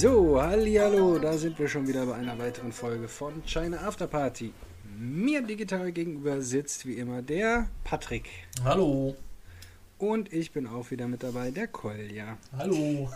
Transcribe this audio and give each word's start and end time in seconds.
So, 0.00 0.40
hallo, 0.40 1.18
da 1.18 1.36
sind 1.36 1.58
wir 1.58 1.66
schon 1.66 1.88
wieder 1.88 2.06
bei 2.06 2.14
einer 2.14 2.38
weiteren 2.38 2.70
Folge 2.70 3.08
von 3.08 3.42
China 3.44 3.78
After 3.78 4.06
Party. 4.06 4.52
Mir 4.96 5.42
digital 5.42 5.90
gegenüber 5.90 6.40
sitzt 6.40 6.86
wie 6.86 6.92
immer 6.92 7.20
der 7.20 7.68
Patrick. 7.82 8.28
Hallo. 8.62 9.16
Und 9.98 10.32
ich 10.32 10.52
bin 10.52 10.68
auch 10.68 10.92
wieder 10.92 11.08
mit 11.08 11.24
dabei, 11.24 11.50
der 11.50 11.66
Kolja. 11.66 12.38
Hallo. 12.56 13.10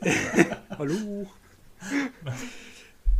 Hallo. 0.78 1.26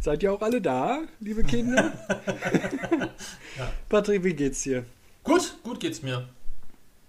Seid 0.00 0.22
ihr 0.22 0.32
auch 0.32 0.40
alle 0.40 0.62
da, 0.62 1.02
liebe 1.20 1.42
Kinder? 1.44 1.92
Ja. 3.58 3.70
Patrick, 3.90 4.24
wie 4.24 4.32
geht's 4.32 4.62
dir? 4.62 4.86
Gut, 5.22 5.58
gut 5.62 5.78
geht's 5.78 6.02
mir. 6.02 6.26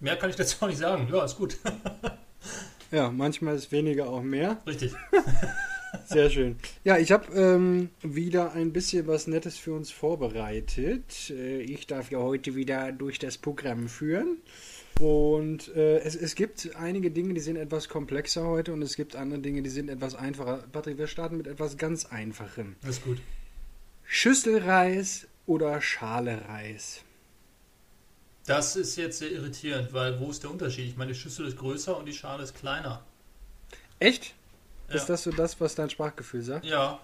Mehr 0.02 0.18
kann 0.18 0.30
ich 0.30 0.36
dazu 0.36 0.58
auch 0.60 0.68
nicht 0.68 0.78
sagen. 0.78 1.08
Ja, 1.10 1.24
ist 1.24 1.38
gut. 1.38 1.58
Ja, 2.92 3.10
manchmal 3.10 3.56
ist 3.56 3.72
weniger 3.72 4.08
auch 4.08 4.22
mehr. 4.22 4.62
Richtig. 4.66 4.94
Sehr 6.06 6.30
schön. 6.30 6.56
Ja, 6.84 6.98
ich 6.98 7.12
habe 7.12 7.34
ähm, 7.34 7.90
wieder 8.02 8.54
ein 8.54 8.74
bisschen 8.74 9.08
was 9.08 9.28
Nettes 9.28 9.58
für 9.58 9.74
uns 9.74 9.92
vorbereitet. 9.92 11.30
Äh, 11.30 11.62
ich 11.62 11.88
darf 11.88 12.12
ja 12.12 12.20
heute 12.20 12.56
wieder 12.56 12.92
durch 12.92 13.20
das 13.20 13.38
Programm 13.38 13.88
führen. 13.88 14.38
Und 15.00 15.76
äh, 15.76 16.00
es, 16.00 16.16
es 16.16 16.36
gibt 16.36 16.76
einige 16.76 17.12
Dinge, 17.12 17.34
die 17.34 17.42
sind 17.42 17.58
etwas 17.58 17.90
komplexer 17.90 18.46
heute 18.46 18.72
und 18.72 18.82
es 18.82 18.96
gibt 18.96 19.16
andere 19.16 19.40
Dinge, 19.40 19.62
die 19.62 19.70
sind 19.70 19.90
etwas 19.90 20.16
einfacher. 20.16 20.64
Patrick, 20.72 20.98
wir 20.98 21.08
starten 21.08 21.38
mit 21.38 21.48
etwas 21.48 21.78
ganz 21.78 22.06
Einfachem. 22.06 22.76
Ist 22.88 23.04
gut. 23.04 23.18
Schüsselreis 24.06 25.28
oder 25.46 25.82
Schale-Reis? 25.82 27.02
Das 28.46 28.76
ist 28.76 28.96
jetzt 28.96 29.20
sehr 29.20 29.32
irritierend, 29.32 29.92
weil 29.92 30.20
wo 30.20 30.30
ist 30.30 30.44
der 30.44 30.52
Unterschied? 30.52 30.88
Ich 30.88 30.98
meine, 30.98 31.12
die 31.12 31.18
Schüssel 31.18 31.48
ist 31.48 31.58
größer 31.58 31.98
und 31.98 32.06
die 32.06 32.14
Schale 32.14 32.44
ist 32.44 32.56
kleiner. 32.56 33.04
Echt? 34.00 34.36
Ja. 34.90 34.96
Ist 34.96 35.08
das 35.08 35.24
so 35.24 35.32
das, 35.32 35.60
was 35.60 35.76
dein 35.76 35.90
Sprachgefühl 35.90 36.42
sagt? 36.42 36.66
Ja, 36.66 37.00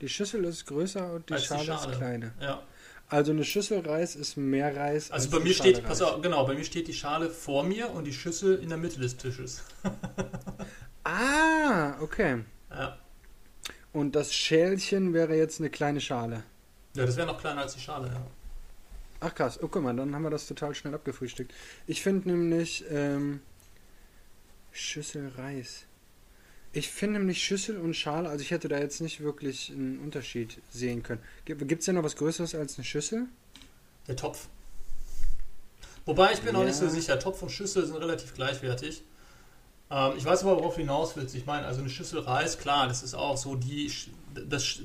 Die 0.00 0.08
Schüssel 0.08 0.44
ist 0.44 0.66
größer 0.66 1.12
und 1.12 1.28
die, 1.28 1.36
Schale, 1.38 1.60
die 1.60 1.66
Schale. 1.66 1.90
ist 1.92 1.98
kleiner. 1.98 2.32
Ja. 2.40 2.62
Also 3.08 3.32
eine 3.32 3.44
Schüssel 3.44 3.80
Reis 3.80 4.14
ist 4.16 4.36
mehr 4.36 4.74
Reis 4.76 5.10
Also 5.10 5.24
als 5.24 5.30
bei 5.30 5.40
mir 5.40 5.52
Schale 5.52 5.70
steht, 5.74 5.84
pass 5.84 6.00
auf, 6.00 6.22
genau, 6.22 6.46
bei 6.46 6.54
mir 6.54 6.64
steht 6.64 6.86
die 6.88 6.94
Schale 6.94 7.28
vor 7.28 7.64
mir 7.64 7.90
und 7.90 8.04
die 8.04 8.12
Schüssel 8.12 8.58
in 8.60 8.68
der 8.68 8.78
Mitte 8.78 9.00
des 9.00 9.16
Tisches. 9.16 9.62
Ah, 11.04 11.94
okay. 12.00 12.44
Ja. 12.70 12.98
Und 13.92 14.14
das 14.14 14.32
Schälchen 14.34 15.12
wäre 15.14 15.34
jetzt 15.34 15.58
eine 15.58 15.70
kleine 15.70 16.00
Schale. 16.00 16.44
Ja, 16.94 17.06
das 17.06 17.16
wäre 17.16 17.26
noch 17.26 17.40
kleiner 17.40 17.62
als 17.62 17.74
die 17.74 17.80
Schale, 17.80 18.08
ja. 18.08 18.22
Ach 19.20 19.34
krass, 19.34 19.58
oh 19.62 19.68
guck 19.68 19.82
mal, 19.82 19.94
dann 19.96 20.14
haben 20.14 20.22
wir 20.22 20.30
das 20.30 20.46
total 20.46 20.74
schnell 20.74 20.94
abgefrühstückt. 20.94 21.52
Ich 21.86 22.02
finde 22.02 22.28
nämlich 22.30 22.84
ähm, 22.90 23.40
Schüssel 24.72 25.32
Reis. 25.36 25.84
Ich 26.72 26.88
finde 26.88 27.18
nämlich 27.18 27.42
Schüssel 27.42 27.78
und 27.78 27.94
Schale, 27.94 28.28
also 28.28 28.42
ich 28.42 28.50
hätte 28.52 28.68
da 28.68 28.78
jetzt 28.78 29.00
nicht 29.00 29.20
wirklich 29.20 29.70
einen 29.70 29.98
Unterschied 29.98 30.60
sehen 30.70 31.02
können. 31.02 31.20
Gibt 31.44 31.80
es 31.80 31.86
denn 31.86 31.96
noch 31.96 32.04
was 32.04 32.14
Größeres 32.16 32.54
als 32.54 32.76
eine 32.78 32.84
Schüssel? 32.84 33.26
Der 34.06 34.14
Topf. 34.16 34.46
Wobei 36.06 36.32
ich 36.32 36.40
bin 36.40 36.52
noch 36.52 36.60
Ja. 36.60 36.66
nicht 36.66 36.76
so 36.76 36.88
sicher. 36.88 37.18
Topf 37.18 37.42
und 37.42 37.50
Schüssel 37.50 37.84
sind 37.86 37.96
relativ 37.96 38.34
gleichwertig. 38.34 39.02
Ähm, 39.90 40.12
ich 40.16 40.24
weiß 40.24 40.42
aber, 40.44 40.56
worauf 40.56 40.74
du 40.74 40.80
hinaus 40.80 41.16
willst. 41.16 41.34
Ich 41.34 41.44
meine, 41.46 41.66
also 41.66 41.80
eine 41.80 41.90
Schüssel 41.90 42.20
Reis, 42.20 42.58
klar, 42.58 42.86
das 42.86 43.02
ist 43.02 43.14
auch 43.14 43.36
so 43.36 43.56
die, 43.56 43.90
das, 44.48 44.78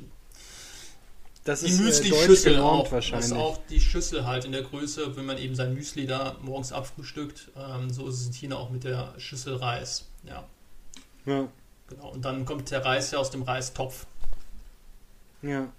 Das 1.44 1.59
die 1.62 1.68
ist 1.68 1.79
äh, 1.79 1.84
Müsli-Schüssel 1.84 2.59
auch. 2.59 2.90
Das 2.90 3.07
ist 3.25 3.31
auch 3.34 3.59
die 3.69 3.79
Schüssel 3.79 4.25
halt 4.25 4.45
in 4.45 4.51
der 4.51 4.63
Größe, 4.63 5.16
wenn 5.16 5.25
man 5.28 5.38
eben 5.38 5.53
sein 5.53 5.75
Müsli 5.75 6.07
da 6.07 6.35
morgens 6.41 6.72
abfrühstückt. 6.72 7.51
Ähm, 7.56 7.91
so 7.91 8.07
ist 8.07 8.28
es 8.28 8.35
hier 8.35 8.57
auch 8.57 8.72
mit 8.72 8.84
der 8.84 9.13
Schüssel 9.19 9.56
Reis. 9.57 10.06
Ja, 10.24 10.47
Ja, 11.28 11.47
genau. 11.88 12.12
Und 12.12 12.25
dann 12.25 12.46
kommt 12.46 12.72
der 12.72 12.84
Reis 12.84 13.12
ja 13.12 13.19
aus 13.19 13.31
dem 13.31 13.44
Reistopf 13.44 14.06
ja. 15.41 15.72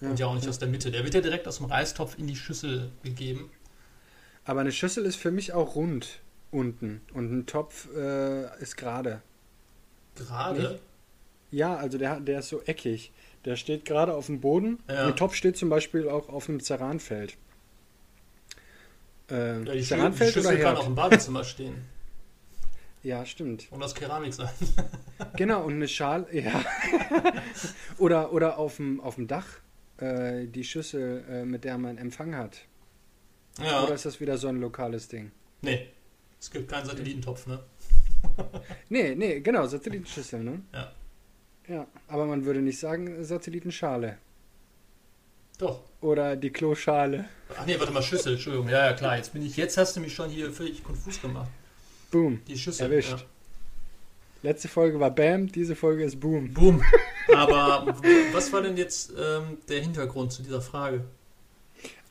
ja, 0.00 0.10
und 0.10 0.18
ja 0.18 0.26
auch 0.26 0.34
nicht 0.34 0.48
aus 0.48 0.58
der 0.58 0.68
Mitte. 0.68 0.90
Der 0.90 1.04
wird 1.04 1.14
ja 1.14 1.20
direkt 1.20 1.46
aus 1.46 1.58
dem 1.58 1.66
Reistopf 1.66 2.18
in 2.18 2.26
die 2.26 2.36
Schüssel 2.36 2.90
gegeben. 3.02 3.50
Aber 4.44 4.60
eine 4.60 4.72
Schüssel 4.72 5.04
ist 5.04 5.16
für 5.16 5.30
mich 5.30 5.52
auch 5.52 5.74
rund 5.74 6.20
unten 6.50 7.02
und 7.12 7.30
ein 7.30 7.46
Topf 7.46 7.88
äh, 7.94 8.62
ist 8.62 8.76
gerade. 8.76 9.20
Gerade. 10.14 10.80
Ja, 11.50 11.76
also 11.76 11.98
der, 11.98 12.20
der 12.20 12.40
ist 12.40 12.48
so 12.48 12.62
eckig. 12.62 13.12
Der 13.44 13.56
steht 13.56 13.84
gerade 13.84 14.14
auf 14.14 14.26
dem 14.26 14.40
Boden. 14.40 14.78
Ja. 14.88 15.06
Ein 15.06 15.16
Topf 15.16 15.34
steht 15.34 15.56
zum 15.56 15.68
Beispiel 15.68 16.08
auch 16.08 16.28
auf 16.28 16.48
einem 16.48 16.60
Ceranfeld. 16.60 17.36
Äh, 19.30 19.58
Ja, 19.58 19.58
die, 19.60 19.70
Schü 19.70 19.76
die 19.76 19.82
Ceranfeld 19.84 20.36
oder 20.36 20.42
Schüssel 20.42 20.62
kann 20.62 20.76
auch 20.76 20.86
im 20.86 20.94
Badezimmer 20.94 21.44
stehen 21.44 21.84
Ja, 23.02 23.24
stimmt. 23.24 23.68
und 23.70 23.82
aus 23.82 23.94
Keramik 23.94 24.34
sein. 24.34 24.48
Genau, 25.36 25.64
und 25.64 25.74
eine 25.74 25.88
Schale, 25.88 26.26
ja. 26.32 26.64
oder, 27.98 28.32
oder 28.32 28.56
auf 28.58 28.76
dem, 28.76 29.00
auf 29.00 29.16
dem 29.16 29.26
Dach 29.26 29.46
äh, 29.98 30.46
die 30.46 30.62
Schüssel, 30.62 31.24
äh, 31.28 31.44
mit 31.44 31.64
der 31.64 31.76
man 31.76 31.98
Empfang 31.98 32.36
hat. 32.36 32.58
Ja. 33.60 33.82
Oder 33.82 33.94
ist 33.94 34.04
das 34.04 34.20
wieder 34.20 34.38
so 34.38 34.46
ein 34.48 34.60
lokales 34.60 35.08
Ding? 35.08 35.32
Nee, 35.62 35.88
es 36.38 36.50
gibt 36.50 36.70
keinen 36.70 36.86
Satellitentopf, 36.86 37.46
ne? 37.46 37.60
Nee, 38.88 39.14
nee, 39.14 39.40
genau, 39.40 39.66
Satellitenschüssel, 39.66 40.42
ne? 40.42 40.62
Ja. 40.72 40.92
Ja, 41.68 41.86
aber 42.06 42.24
man 42.24 42.44
würde 42.44 42.60
nicht 42.60 42.78
sagen 42.78 43.22
Satellitenschale. 43.22 44.18
Doch. 45.58 45.82
Oder 46.00 46.36
die 46.36 46.50
Kloschale. 46.50 47.26
Ach 47.56 47.66
nee, 47.66 47.78
warte 47.78 47.92
mal, 47.92 48.02
Schüssel, 48.02 48.34
Entschuldigung. 48.34 48.68
Ja, 48.68 48.86
ja, 48.86 48.92
klar. 48.92 49.16
Jetzt 49.16 49.32
bin 49.32 49.44
ich, 49.44 49.56
jetzt 49.56 49.76
hast 49.76 49.96
du 49.96 50.00
mich 50.00 50.14
schon 50.14 50.30
hier 50.30 50.50
völlig 50.52 50.82
konfus 50.82 51.20
gemacht. 51.20 51.50
Boom. 52.10 52.40
Die 52.46 52.58
Schüssel. 52.58 52.90
Erwischt. 52.90 53.26
Letzte 54.42 54.68
Folge 54.68 55.00
war 55.00 55.10
Bam, 55.10 55.50
diese 55.50 55.74
Folge 55.74 56.04
ist 56.04 56.20
Boom. 56.20 56.46
Ja. 56.46 56.52
Boom. 56.54 56.82
Aber 57.34 57.96
was 58.32 58.52
war 58.52 58.62
denn 58.62 58.76
jetzt 58.76 59.12
ähm, 59.18 59.58
der 59.68 59.80
Hintergrund 59.80 60.32
zu 60.32 60.42
dieser 60.42 60.60
Frage? 60.62 61.04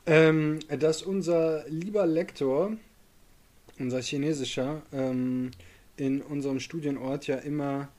Ähm, 0.05 0.59
dass 0.69 1.01
unser 1.01 1.67
lieber 1.67 2.05
Lektor, 2.05 2.73
unser 3.79 4.01
chinesischer, 4.01 4.81
ähm, 4.93 5.51
in 5.97 6.21
unserem 6.21 6.59
Studienort 6.59 7.27
ja 7.27 7.37
immer 7.37 7.89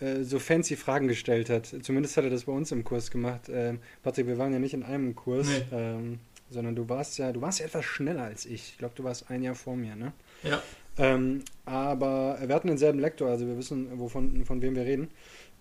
äh, 0.00 0.22
so 0.22 0.38
fancy 0.38 0.76
Fragen 0.76 1.08
gestellt 1.08 1.50
hat. 1.50 1.74
Zumindest 1.82 2.16
hat 2.16 2.24
er 2.24 2.30
das 2.30 2.44
bei 2.44 2.52
uns 2.52 2.70
im 2.72 2.84
Kurs 2.84 3.10
gemacht. 3.10 3.42
Ähm, 3.52 3.80
Patrick, 4.02 4.26
wir 4.28 4.38
waren 4.38 4.52
ja 4.52 4.58
nicht 4.58 4.74
in 4.74 4.82
einem 4.82 5.14
Kurs, 5.16 5.48
Nee. 5.48 5.64
ähm, 5.72 6.20
sondern 6.50 6.76
du 6.76 6.88
warst 6.88 7.18
ja, 7.18 7.32
du 7.32 7.40
warst 7.40 7.58
ja 7.60 7.66
etwas 7.66 7.84
schneller 7.84 8.22
als 8.24 8.46
ich. 8.46 8.70
Ich 8.72 8.78
glaube, 8.78 8.94
du 8.94 9.04
warst 9.04 9.30
ein 9.30 9.42
Jahr 9.42 9.54
vor 9.54 9.74
mir, 9.76 9.96
ne? 9.96 10.12
Ja. 10.42 10.62
Ähm, 10.98 11.42
aber 11.64 12.38
wir 12.44 12.54
hatten 12.54 12.68
denselben 12.68 12.98
Lektor, 12.98 13.28
also 13.30 13.46
wir 13.46 13.56
wissen, 13.56 13.88
wovon, 13.98 14.44
von 14.44 14.60
wem 14.62 14.74
wir 14.76 14.84
reden. 14.84 15.08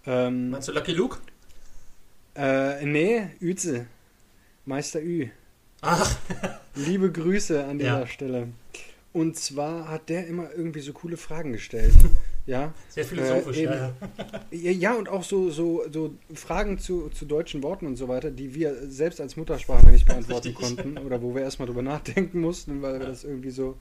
Ähm, 0.06 0.50
Meinst 0.52 0.68
du 0.68 0.72
Lucky 0.74 0.92
Luke? 0.94 1.18
äh, 2.36 2.86
nee, 2.86 3.28
Üze. 3.40 3.88
Meister 4.66 5.02
Ü. 5.02 5.28
Ach, 5.81 6.16
Liebe 6.75 7.12
Grüße 7.12 7.64
an 7.66 7.80
dieser 7.80 8.02
Ja. 8.02 8.08
Stelle. 8.08 8.47
Und 9.14 9.36
zwar 9.38 9.90
hat 9.90 10.08
der 10.09 10.28
immer 10.28 10.50
irgendwie 10.56 10.80
so 10.80 10.94
coole 10.94 11.18
Fragen 11.18 11.53
gestellt. 11.53 11.94
Ja, 12.48 12.74
sehr 12.90 13.06
philosophisch, 13.06 13.58
Äh, 13.59 13.63
ja, 13.66 13.94
eben. 14.52 14.63
ja. 14.66 14.72
ja, 14.72 14.94
und 14.96 15.08
auch 15.09 15.24
so, 15.24 15.52
so, 15.52 15.84
so 15.94 16.16
Fragen 16.34 16.80
zu, 16.80 17.09
zu 17.09 17.25
deutschen 17.25 17.62
Worten 17.62 17.86
und 17.86 17.98
so 17.98 18.08
weiter, 18.08 18.31
die 18.31 18.56
wir 18.56 18.90
selbst 18.90 19.22
als 19.22 19.36
Muttersprachler 19.38 19.92
nicht 19.92 20.06
beantworten 20.08 20.56
konnten 20.56 20.98
oder 20.98 21.22
wo 21.22 21.36
wir 21.36 21.44
erstmal 21.44 21.68
drüber 21.68 21.84
nachdenken 21.84 22.42
mussten, 22.42 22.81
weil 22.81 23.00
wir 23.00 23.06
das 23.06 23.24
irgendwie 23.24 23.51
so 23.51 23.77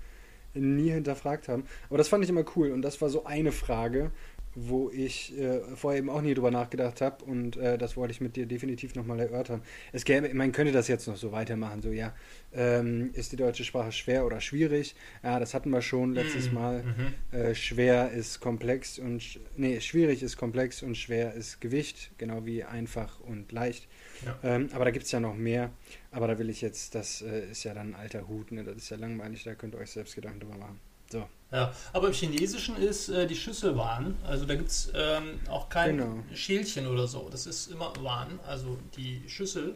nie 0.55 0.91
hinterfragt 0.91 1.49
haben. 1.49 1.65
Aber 1.89 1.99
das 1.99 2.09
fand 2.09 2.25
ich 2.25 2.31
immer 2.31 2.45
cool 2.57 2.71
und 2.73 2.83
das 2.83 3.01
war 3.01 3.09
so 3.09 3.25
eine 3.25 3.53
Frage, 3.53 4.11
wo 4.57 4.91
ich 4.91 5.39
äh, 5.39 5.61
vorher 5.77 6.01
eben 6.01 6.11
auch 6.11 6.23
nie 6.23 6.35
drüber 6.35 6.51
nachgedacht 6.51 7.01
habe 7.01 7.25
und 7.25 7.57
äh, 7.57 7.79
das 7.79 7.97
wollte 7.97 8.11
ich 8.11 8.21
mit 8.21 8.35
dir 8.35 8.47
definitiv 8.47 8.97
nochmal 8.97 9.21
erörtern. 9.21 9.63
Es 9.93 10.05
gäbe, 10.05 10.29
man 10.35 10.51
könnte 10.51 10.73
das 10.73 10.89
jetzt 10.89 11.07
noch 11.07 11.17
so 11.17 11.31
weitermachen, 11.31 11.83
so 11.83 11.93
ja, 11.93 12.13
ähm, 12.53 13.11
ist 13.13 13.31
die 13.31 13.37
deutsche 13.37 13.63
Sprache 13.63 13.93
schwer 13.93 14.27
oder 14.27 14.41
schwierig? 14.41 14.97
Ja, 15.23 15.39
das 15.39 15.55
hatten 15.55 15.71
wir 15.71 15.83
schon 15.83 16.15
letztes 16.15 16.49
Mhm, 16.49 16.55
Mal. 16.55 16.83
mhm. 16.83 17.39
Äh, 17.39 17.55
schwer 17.55 18.11
ist 18.11 18.41
komplex 18.41 18.99
und 18.99 19.39
nee, 19.57 19.81
schwierig 19.81 20.21
ist 20.21 20.37
komplex 20.37 20.83
und 20.83 20.97
schwer 20.97 21.33
ist 21.35 21.61
Gewicht, 21.61 22.11
genau 22.19 22.45
wie 22.45 22.65
einfach 22.65 23.21
und 23.21 23.53
leicht. 23.53 23.87
Ja. 24.25 24.39
Ähm, 24.43 24.69
aber 24.73 24.85
da 24.85 24.91
gibt 24.91 25.07
es 25.07 25.13
ja 25.13 25.21
noch 25.21 25.35
mehr. 25.35 25.71
Aber 26.11 26.29
da 26.29 26.39
will 26.39 26.51
ich 26.51 26.61
jetzt, 26.61 26.95
das 26.95 27.23
äh, 27.23 27.51
ist 27.51 27.65
ja 27.65 27.75
dann 27.75 27.95
ein 27.95 27.95
alter 27.95 28.29
Hut, 28.29 28.53
ne? 28.53 28.65
das 28.65 28.77
ist 28.77 28.91
ja 28.91 28.97
langweilig, 28.97 29.45
da 29.45 29.55
könnt 29.55 29.75
ihr 29.75 29.79
euch 29.81 29.91
selbst 29.91 30.15
Gedanken 30.15 30.41
drüber 30.41 30.57
machen. 30.57 30.81
So, 31.11 31.27
Ja, 31.51 31.73
aber 31.93 32.09
im 32.09 32.13
Chinesischen 32.13 32.77
ist 32.77 33.09
äh, 33.09 33.27
die 33.27 33.35
Schüssel 33.35 33.77
Wan. 33.77 34.17
Also 34.25 34.47
da 34.47 34.55
gibt 34.55 34.69
es 34.69 34.93
ähm, 34.95 35.41
auch 35.49 35.69
kein 35.69 35.97
Genau. 35.97 36.23
Schälchen 36.35 36.87
oder 36.87 37.09
so. 37.09 37.29
Das 37.31 37.47
ist 37.47 37.73
immer 37.73 37.93
Wan, 38.01 38.39
also 38.47 38.79
die 38.97 39.23
Schüssel. 39.29 39.75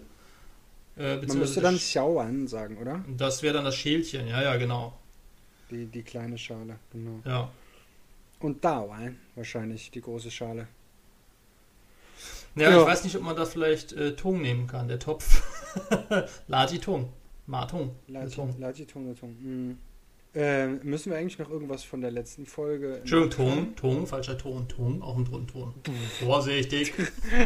Äh, 0.97 1.17
man 1.17 1.39
müsste 1.39 1.61
dann 1.61 1.77
Xiaoan 1.77 2.47
sagen, 2.47 2.79
oder? 2.79 3.05
das 3.17 3.43
wäre 3.43 3.55
dann 3.55 3.65
das 3.65 3.75
Schälchen, 3.75 4.29
ja, 4.29 4.43
ja, 4.43 4.57
genau. 4.57 4.97
Die, 5.71 5.87
die 5.87 6.03
kleine 6.03 6.39
Schale, 6.39 6.79
genau. 6.93 7.21
Ja. 7.25 7.51
Und 8.39 8.65
Daoan 8.65 9.19
wahrscheinlich, 9.35 9.91
die 9.91 10.03
große 10.03 10.31
Schale. 10.31 10.69
Ja, 12.57 12.71
Ja. 12.71 12.81
ich 12.83 12.87
weiß 12.87 13.05
nicht, 13.05 13.17
ob 13.17 13.23
man 13.23 13.37
da 13.37 13.45
vielleicht 13.47 13.93
äh, 13.93 14.15
Tung 14.17 14.41
nehmen 14.41 14.67
kann, 14.67 14.89
der 14.89 14.99
Topf. 14.99 15.43
Laji 16.49 16.79
Tung. 16.79 17.13
Ma 17.47 17.67
Tung. 17.67 17.95
Laji- 18.09 18.35
Tung. 18.35 18.55
Laji 18.59 18.87
Tung, 18.87 19.15
Tung. 19.17 19.31
Mm. 19.41 19.79
Äh, 20.37 20.67
müssen 20.67 21.11
wir 21.13 21.19
eigentlich 21.19 21.39
noch 21.39 21.49
irgendwas 21.51 21.85
von 21.85 22.01
der 22.01 22.11
letzten 22.11 22.45
Folge. 22.47 22.99
Entschuldigung, 22.99 23.31
Ton, 23.77 23.77
Ton, 23.77 24.07
falscher 24.07 24.37
Ton, 24.37 24.67
Ton, 24.69 25.01
auch 25.03 25.17
ein 25.17 25.25
Ton. 25.27 25.75
Vorsichtig. 26.25 26.93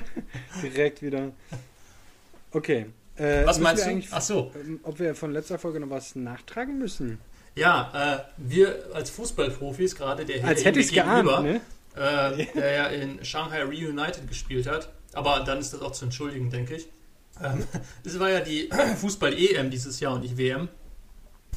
Direkt 0.62 1.02
wieder. 1.02 1.32
Okay. 2.52 2.86
Äh, 3.16 3.44
was 3.44 3.58
meinst 3.58 3.86
du? 3.86 4.02
Ach 4.10 4.20
so. 4.22 4.52
Ähm, 4.58 4.80
ob 4.84 4.98
wir 5.00 5.14
von 5.14 5.32
letzter 5.32 5.58
Folge 5.58 5.80
noch 5.80 5.90
was 5.90 6.14
nachtragen 6.16 6.78
müssen? 6.78 7.18
Ja, 7.56 7.90
äh, 7.94 8.18
wir 8.38 8.86
als 8.94 9.10
Fußballprofis, 9.10 9.96
gerade 9.96 10.24
der 10.24 10.44
als 10.46 10.64
hätte 10.64 10.78
ich 10.80 10.92
geahnt, 10.92 11.26
ne? 11.42 11.60
Äh, 11.94 12.46
der 12.54 12.72
ja 12.72 12.86
in 12.86 13.24
Shanghai 13.24 13.62
Reunited 13.62 14.28
gespielt 14.28 14.66
hat, 14.66 14.92
aber 15.12 15.40
dann 15.40 15.58
ist 15.58 15.72
das 15.72 15.80
auch 15.82 15.92
zu 15.92 16.04
entschuldigen, 16.06 16.50
denke 16.50 16.76
ich. 16.76 16.88
Ähm, 17.42 17.64
das 18.04 18.18
war 18.18 18.30
ja 18.30 18.40
die 18.40 18.70
Fußball-EM 19.00 19.70
dieses 19.70 20.00
Jahr 20.00 20.14
und 20.14 20.22
nicht 20.22 20.36
WM. 20.36 20.68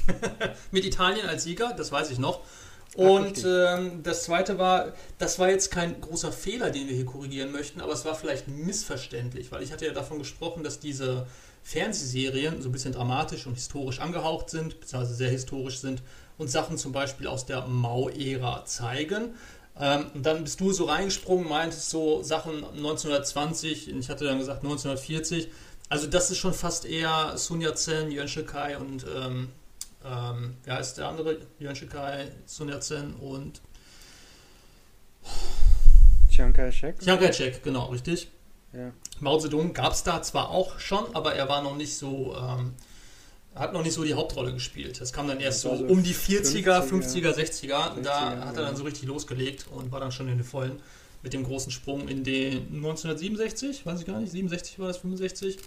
Mit 0.72 0.86
Italien 0.86 1.28
als 1.28 1.44
Sieger, 1.44 1.74
das 1.74 1.92
weiß 1.92 2.12
ich 2.12 2.20
noch. 2.20 2.42
Und 2.96 3.46
ähm, 3.46 4.04
das 4.04 4.24
zweite 4.24 4.58
war, 4.58 4.94
das 5.18 5.40
war 5.40 5.50
jetzt 5.50 5.72
kein 5.72 6.02
großer 6.02 6.32
Fehler, 6.32 6.72
den 6.72 6.90
wir 6.90 6.96
hier 6.96 7.06
korrigieren 7.06 7.52
möchten, 7.52 7.80
aber 7.80 7.94
es 7.94 8.04
war 8.04 8.16
vielleicht 8.16 8.50
missverständlich, 8.50 9.52
weil 9.52 9.64
ich 9.64 9.72
hatte 9.72 9.86
ja 9.86 9.94
davon 9.94 10.20
gesprochen, 10.20 10.64
dass 10.64 10.82
diese 10.82 11.26
Fernsehserien 11.64 12.62
so 12.62 12.68
ein 12.68 12.72
bisschen 12.74 12.92
dramatisch 12.92 13.48
und 13.48 13.54
historisch 13.54 14.02
angehaucht 14.02 14.50
sind, 14.50 14.82
beziehungsweise 14.82 15.16
sehr 15.16 15.30
historisch 15.30 15.80
sind 15.80 16.02
und 16.38 16.50
Sachen 16.50 16.78
zum 16.78 16.92
Beispiel 16.92 17.28
aus 17.28 17.46
der 17.46 17.66
Mao-Ära 17.66 18.66
zeigen. 18.66 19.36
Ähm, 19.82 20.06
und 20.14 20.26
dann 20.26 20.44
bist 20.44 20.60
du 20.62 20.72
so 20.72 20.86
reingesprungen, 20.86 21.50
meintest 21.50 21.90
so 21.90 22.22
Sachen 22.22 22.64
1920, 22.64 23.90
ich 23.90 24.10
hatte 24.10 24.26
dann 24.26 24.38
gesagt 24.38 24.64
1940. 24.64 25.50
Also 25.90 26.08
das 26.08 26.30
ist 26.30 26.38
schon 26.38 26.54
fast 26.54 26.86
eher 26.86 27.36
Sun 27.36 27.62
Yat-sen, 27.62 28.12
Yuan 28.12 28.28
Shikai 28.28 28.78
und 28.78 29.06
ähm, 29.14 29.50
ähm, 30.06 30.56
wer 30.64 30.76
heißt 30.76 31.00
der 31.00 31.08
andere? 31.08 31.38
Yuan 31.60 31.76
Shikai, 31.76 32.32
Sun 32.46 32.70
Yat-sen 32.70 33.16
und 33.16 33.62
Chiang 36.30 36.54
Kai-shek. 36.54 37.00
Chiang 37.00 37.20
Kai-shek, 37.20 37.64
genau, 37.64 37.86
richtig. 37.88 38.30
Ja. 38.74 38.92
Mao 39.20 39.38
Zedong 39.40 39.74
gab 39.74 39.94
es 39.94 40.04
da 40.04 40.22
zwar 40.22 40.50
auch 40.50 40.80
schon, 40.80 41.14
aber 41.16 41.36
er 41.36 41.50
war 41.50 41.62
noch 41.62 41.76
nicht 41.76 41.98
so, 41.98 42.36
ähm, 42.38 42.74
hat 43.56 43.74
noch 43.74 43.84
nicht 43.84 43.94
so 43.94 44.04
die 44.04 44.14
Hauptrolle 44.14 44.54
gespielt. 44.54 45.02
Das 45.02 45.12
kam 45.12 45.28
dann 45.28 45.40
erst 45.40 45.62
so, 45.62 45.76
so 45.76 45.86
um 45.86 46.04
die 46.04 46.16
40er, 46.16 46.88
50er, 46.88 47.34
60er. 47.34 47.36
60er 47.36 48.02
da 48.02 48.46
hat 48.46 48.56
er 48.56 48.64
dann 48.64 48.76
so 48.76 48.84
richtig 48.84 49.08
losgelegt 49.08 49.66
und 49.72 49.92
war 49.92 50.00
dann 50.00 50.12
schon 50.12 50.28
in 50.30 50.38
den 50.38 50.46
Vollen 50.46 50.80
mit 51.24 51.34
dem 51.34 51.44
großen 51.44 51.72
Sprung 51.72 52.08
in 52.08 52.24
den 52.24 52.68
1967, 52.74 53.86
weiß 53.86 54.00
ich 54.00 54.06
gar 54.08 54.20
nicht, 54.20 54.32
67 54.32 54.80
war 54.80 54.88
das, 54.88 54.98
65. 54.98 55.58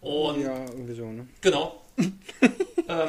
Und 0.00 0.40
ja, 0.40 0.64
irgendwie 0.64 0.94
so, 0.94 1.04
ne? 1.10 1.26
Genau. 1.40 1.82
ähm, 1.98 2.12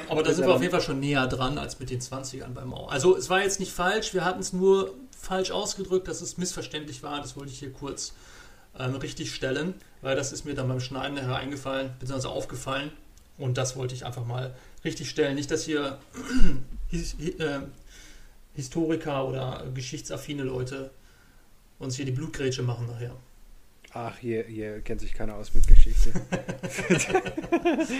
aber 0.09 0.23
da 0.23 0.33
sind 0.33 0.45
wir 0.45 0.53
auf 0.53 0.61
jeden 0.61 0.71
Fall 0.71 0.81
schon 0.81 0.99
näher 0.99 1.27
dran 1.27 1.57
als 1.57 1.79
mit 1.79 1.89
den 1.89 2.01
20ern 2.01 2.49
beim 2.49 2.69
Mao. 2.69 2.87
Also 2.87 3.15
es 3.15 3.29
war 3.29 3.41
jetzt 3.41 3.59
nicht 3.61 3.71
falsch, 3.71 4.13
wir 4.13 4.25
hatten 4.25 4.41
es 4.41 4.51
nur 4.51 4.93
falsch 5.17 5.51
ausgedrückt, 5.51 6.07
dass 6.07 6.19
es 6.19 6.37
missverständlich 6.37 7.03
war. 7.03 7.21
Das 7.21 7.37
wollte 7.37 7.51
ich 7.51 7.59
hier 7.59 7.71
kurz 7.71 8.13
ähm, 8.77 8.95
richtig 8.95 9.33
stellen, 9.33 9.75
weil 10.01 10.17
das 10.17 10.33
ist 10.33 10.43
mir 10.43 10.55
dann 10.55 10.67
beim 10.67 10.81
Schneiden 10.81 11.15
nachher 11.15 11.37
eingefallen, 11.37 11.91
beziehungsweise 11.99 12.29
aufgefallen. 12.29 12.91
Und 13.41 13.57
das 13.57 13.75
wollte 13.75 13.95
ich 13.95 14.05
einfach 14.05 14.25
mal 14.25 14.53
richtig 14.85 15.09
stellen. 15.09 15.35
Nicht, 15.35 15.49
dass 15.49 15.65
hier 15.65 15.97
äh, 16.91 17.59
Historiker 18.55 19.27
oder 19.27 19.65
geschichtsaffine 19.73 20.43
Leute 20.43 20.91
uns 21.79 21.95
hier 21.95 22.05
die 22.05 22.11
Blutgrätsche 22.11 22.61
machen 22.61 22.85
nachher. 22.85 23.15
Ach, 23.93 24.17
hier, 24.19 24.43
hier 24.45 24.79
kennt 24.81 25.01
sich 25.01 25.13
keiner 25.13 25.35
aus 25.35 25.53
mit 25.53 25.67
Geschichte. 25.67 26.13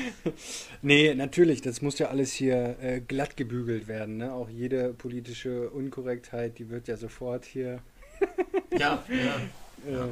nee, 0.82 1.14
natürlich, 1.16 1.62
das 1.62 1.82
muss 1.82 2.00
ja 2.00 2.08
alles 2.10 2.32
hier 2.32 2.78
äh, 2.80 3.02
glatt 3.02 3.36
gebügelt 3.36 3.88
werden. 3.88 4.18
Ne? 4.18 4.32
Auch 4.32 4.48
jede 4.48 4.94
politische 4.94 5.70
Unkorrektheit, 5.72 6.60
die 6.60 6.70
wird 6.70 6.88
ja 6.88 6.96
sofort 6.96 7.46
hier. 7.46 7.80
ja, 8.78 9.04
ja. 9.10 9.92
Äh, 9.92 9.94
ja. 9.94 10.10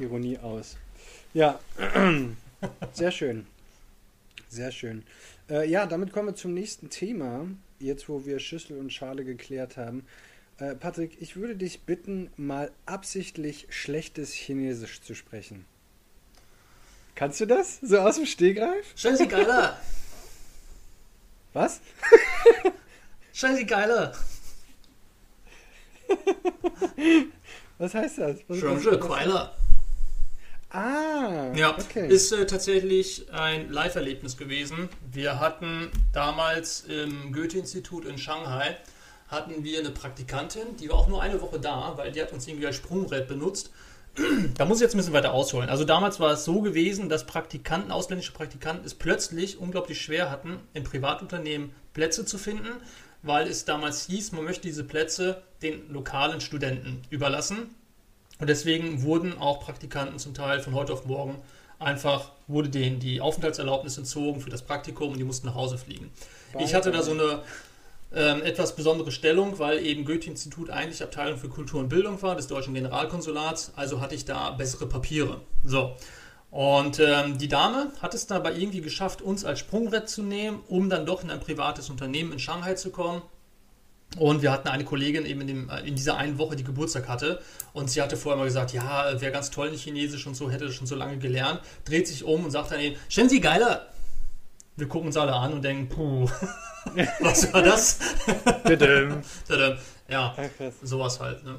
Ironie 0.00 0.38
aus. 0.38 0.76
Ja, 1.34 1.58
sehr 2.92 3.10
schön. 3.10 3.46
Sehr 4.54 4.70
schön. 4.70 5.02
Äh, 5.50 5.68
ja, 5.68 5.84
damit 5.84 6.12
kommen 6.12 6.28
wir 6.28 6.36
zum 6.36 6.54
nächsten 6.54 6.88
Thema. 6.88 7.48
Jetzt, 7.80 8.08
wo 8.08 8.24
wir 8.24 8.38
Schüssel 8.38 8.78
und 8.78 8.92
Schale 8.92 9.24
geklärt 9.24 9.76
haben. 9.76 10.06
Äh, 10.60 10.76
Patrick, 10.76 11.20
ich 11.20 11.34
würde 11.34 11.56
dich 11.56 11.80
bitten, 11.80 12.30
mal 12.36 12.70
absichtlich 12.86 13.66
schlechtes 13.70 14.32
Chinesisch 14.32 15.02
zu 15.02 15.16
sprechen. 15.16 15.64
Kannst 17.16 17.40
du 17.40 17.46
das? 17.46 17.80
So 17.80 17.98
aus 17.98 18.14
dem 18.14 18.26
Stegreif? 18.26 18.86
Scheißegeiler. 18.94 19.76
Was? 21.52 21.80
Scheißegeiler. 23.32 24.14
Was 27.78 27.92
heißt 27.92 28.18
das? 28.18 28.36
Was, 28.46 29.00
Queiler. 29.00 29.56
Ah, 30.74 31.52
ja, 31.54 31.78
okay. 31.78 32.08
ist 32.08 32.32
äh, 32.32 32.46
tatsächlich 32.46 33.32
ein 33.32 33.70
Live-Erlebnis 33.70 34.36
gewesen. 34.36 34.88
Wir 35.12 35.38
hatten 35.38 35.88
damals 36.12 36.80
im 36.80 37.32
Goethe-Institut 37.32 38.04
in 38.04 38.18
Shanghai 38.18 38.76
hatten 39.28 39.62
wir 39.62 39.78
eine 39.78 39.90
Praktikantin, 39.90 40.76
die 40.80 40.88
war 40.88 40.96
auch 40.96 41.08
nur 41.08 41.22
eine 41.22 41.40
Woche 41.40 41.60
da, 41.60 41.92
weil 41.96 42.10
die 42.10 42.20
hat 42.20 42.32
uns 42.32 42.48
irgendwie 42.48 42.66
als 42.66 42.76
Sprungbrett 42.76 43.28
benutzt. 43.28 43.70
da 44.56 44.64
muss 44.64 44.78
ich 44.78 44.82
jetzt 44.82 44.94
ein 44.94 44.98
bisschen 44.98 45.12
weiter 45.12 45.32
ausholen. 45.32 45.68
Also 45.68 45.84
damals 45.84 46.18
war 46.18 46.32
es 46.32 46.44
so 46.44 46.60
gewesen, 46.60 47.08
dass 47.08 47.24
Praktikanten, 47.24 47.92
ausländische 47.92 48.32
Praktikanten 48.32 48.84
es 48.84 48.94
plötzlich 48.94 49.58
unglaublich 49.58 50.00
schwer 50.00 50.28
hatten, 50.28 50.58
in 50.72 50.82
Privatunternehmen 50.82 51.70
Plätze 51.92 52.24
zu 52.26 52.36
finden, 52.36 52.80
weil 53.22 53.46
es 53.46 53.64
damals 53.64 54.06
hieß, 54.06 54.32
man 54.32 54.44
möchte 54.44 54.62
diese 54.62 54.82
Plätze 54.82 55.42
den 55.62 55.88
lokalen 55.88 56.40
Studenten 56.40 57.02
überlassen. 57.10 57.74
Und 58.40 58.48
deswegen 58.48 59.02
wurden 59.02 59.38
auch 59.38 59.60
Praktikanten 59.60 60.18
zum 60.18 60.34
Teil 60.34 60.60
von 60.60 60.74
heute 60.74 60.92
auf 60.92 61.06
morgen 61.06 61.36
einfach, 61.78 62.30
wurde 62.46 62.68
denen 62.68 62.98
die 62.98 63.20
Aufenthaltserlaubnis 63.20 63.98
entzogen 63.98 64.40
für 64.40 64.50
das 64.50 64.62
Praktikum 64.62 65.12
und 65.12 65.18
die 65.18 65.24
mussten 65.24 65.46
nach 65.46 65.54
Hause 65.54 65.78
fliegen. 65.78 66.10
Ich 66.58 66.74
hatte 66.74 66.90
da 66.90 67.02
so 67.02 67.12
eine 67.12 67.42
ähm, 68.14 68.42
etwas 68.42 68.76
besondere 68.76 69.10
Stellung, 69.10 69.58
weil 69.58 69.84
eben 69.84 70.04
Goethe-Institut 70.04 70.70
eigentlich 70.70 71.02
Abteilung 71.02 71.38
für 71.38 71.48
Kultur 71.48 71.80
und 71.80 71.88
Bildung 71.88 72.20
war, 72.22 72.36
des 72.36 72.46
deutschen 72.46 72.74
Generalkonsulats, 72.74 73.72
also 73.76 74.00
hatte 74.00 74.14
ich 74.14 74.24
da 74.24 74.50
bessere 74.50 74.86
Papiere. 74.86 75.40
So. 75.64 75.96
Und 76.50 77.00
ähm, 77.00 77.38
die 77.38 77.48
Dame 77.48 77.90
hat 78.00 78.14
es 78.14 78.28
dabei 78.28 78.54
irgendwie 78.54 78.80
geschafft, 78.80 79.20
uns 79.20 79.44
als 79.44 79.58
Sprungbrett 79.58 80.08
zu 80.08 80.22
nehmen, 80.22 80.60
um 80.68 80.88
dann 80.88 81.04
doch 81.06 81.24
in 81.24 81.30
ein 81.30 81.40
privates 81.40 81.90
Unternehmen 81.90 82.32
in 82.32 82.38
Shanghai 82.38 82.74
zu 82.74 82.90
kommen 82.90 83.22
und 84.16 84.42
wir 84.42 84.52
hatten 84.52 84.68
eine 84.68 84.84
Kollegin 84.84 85.26
eben 85.26 85.40
in, 85.42 85.46
dem, 85.46 85.70
äh, 85.70 85.80
in, 85.80 85.94
dieser 85.94 86.16
einen 86.16 86.38
Woche, 86.38 86.56
die 86.56 86.64
Geburtstag 86.64 87.08
hatte. 87.08 87.40
Und 87.72 87.90
sie 87.90 88.00
hatte 88.00 88.16
vorher 88.16 88.38
mal 88.38 88.44
gesagt, 88.44 88.72
ja, 88.72 89.20
wäre 89.20 89.32
ganz 89.32 89.50
toll 89.50 89.68
in 89.68 89.76
Chinesisch 89.76 90.26
und 90.26 90.34
so, 90.34 90.50
hätte 90.50 90.66
das 90.66 90.74
schon 90.74 90.86
so 90.86 90.94
lange 90.94 91.18
gelernt. 91.18 91.60
Dreht 91.84 92.06
sich 92.06 92.24
um 92.24 92.44
und 92.44 92.50
sagt 92.50 92.70
dann 92.70 92.80
eben, 92.80 92.96
Shenzi 93.08 93.40
geiler. 93.40 93.88
Wir 94.76 94.88
gucken 94.88 95.08
uns 95.08 95.16
alle 95.16 95.32
an 95.32 95.52
und 95.52 95.62
denken, 95.62 95.88
puh, 95.88 96.28
was 97.20 97.52
war 97.52 97.62
das? 97.62 97.98
ja, 100.08 100.34
sowas 100.82 101.20
halt. 101.20 101.44
Ne? 101.44 101.58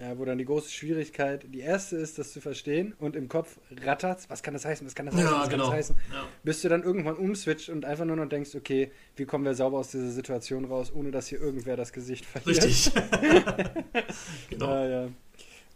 Ja, 0.00 0.18
wo 0.18 0.24
dann 0.24 0.38
die 0.38 0.44
große 0.44 0.72
Schwierigkeit, 0.72 1.46
die 1.48 1.60
erste 1.60 1.96
ist, 1.96 2.18
das 2.18 2.32
zu 2.32 2.40
verstehen 2.40 2.94
und 2.98 3.14
im 3.14 3.28
Kopf 3.28 3.58
rattert, 3.84 4.28
was 4.28 4.42
kann 4.42 4.52
das 4.52 4.64
heißen, 4.64 4.84
was 4.84 4.96
kann 4.96 5.06
das 5.06 5.14
heißen, 5.14 5.26
ja, 5.26 5.40
was 5.40 5.48
genau. 5.48 5.64
kann 5.64 5.70
das 5.70 5.78
heißen, 5.78 5.96
ja. 6.12 6.26
bis 6.42 6.62
du 6.62 6.68
dann 6.68 6.82
irgendwann 6.82 7.14
umswitcht 7.14 7.68
und 7.68 7.84
einfach 7.84 8.04
nur 8.04 8.16
noch 8.16 8.28
denkst, 8.28 8.56
okay, 8.56 8.90
wie 9.14 9.24
kommen 9.24 9.44
wir 9.44 9.54
sauber 9.54 9.78
aus 9.78 9.92
dieser 9.92 10.10
Situation 10.10 10.64
raus, 10.64 10.92
ohne 10.92 11.12
dass 11.12 11.28
hier 11.28 11.40
irgendwer 11.40 11.76
das 11.76 11.92
Gesicht 11.92 12.26
verliert. 12.26 12.64
Richtig. 12.64 12.92
genau. 14.50 14.66
Ja, 14.66 14.88
ja. 14.88 15.08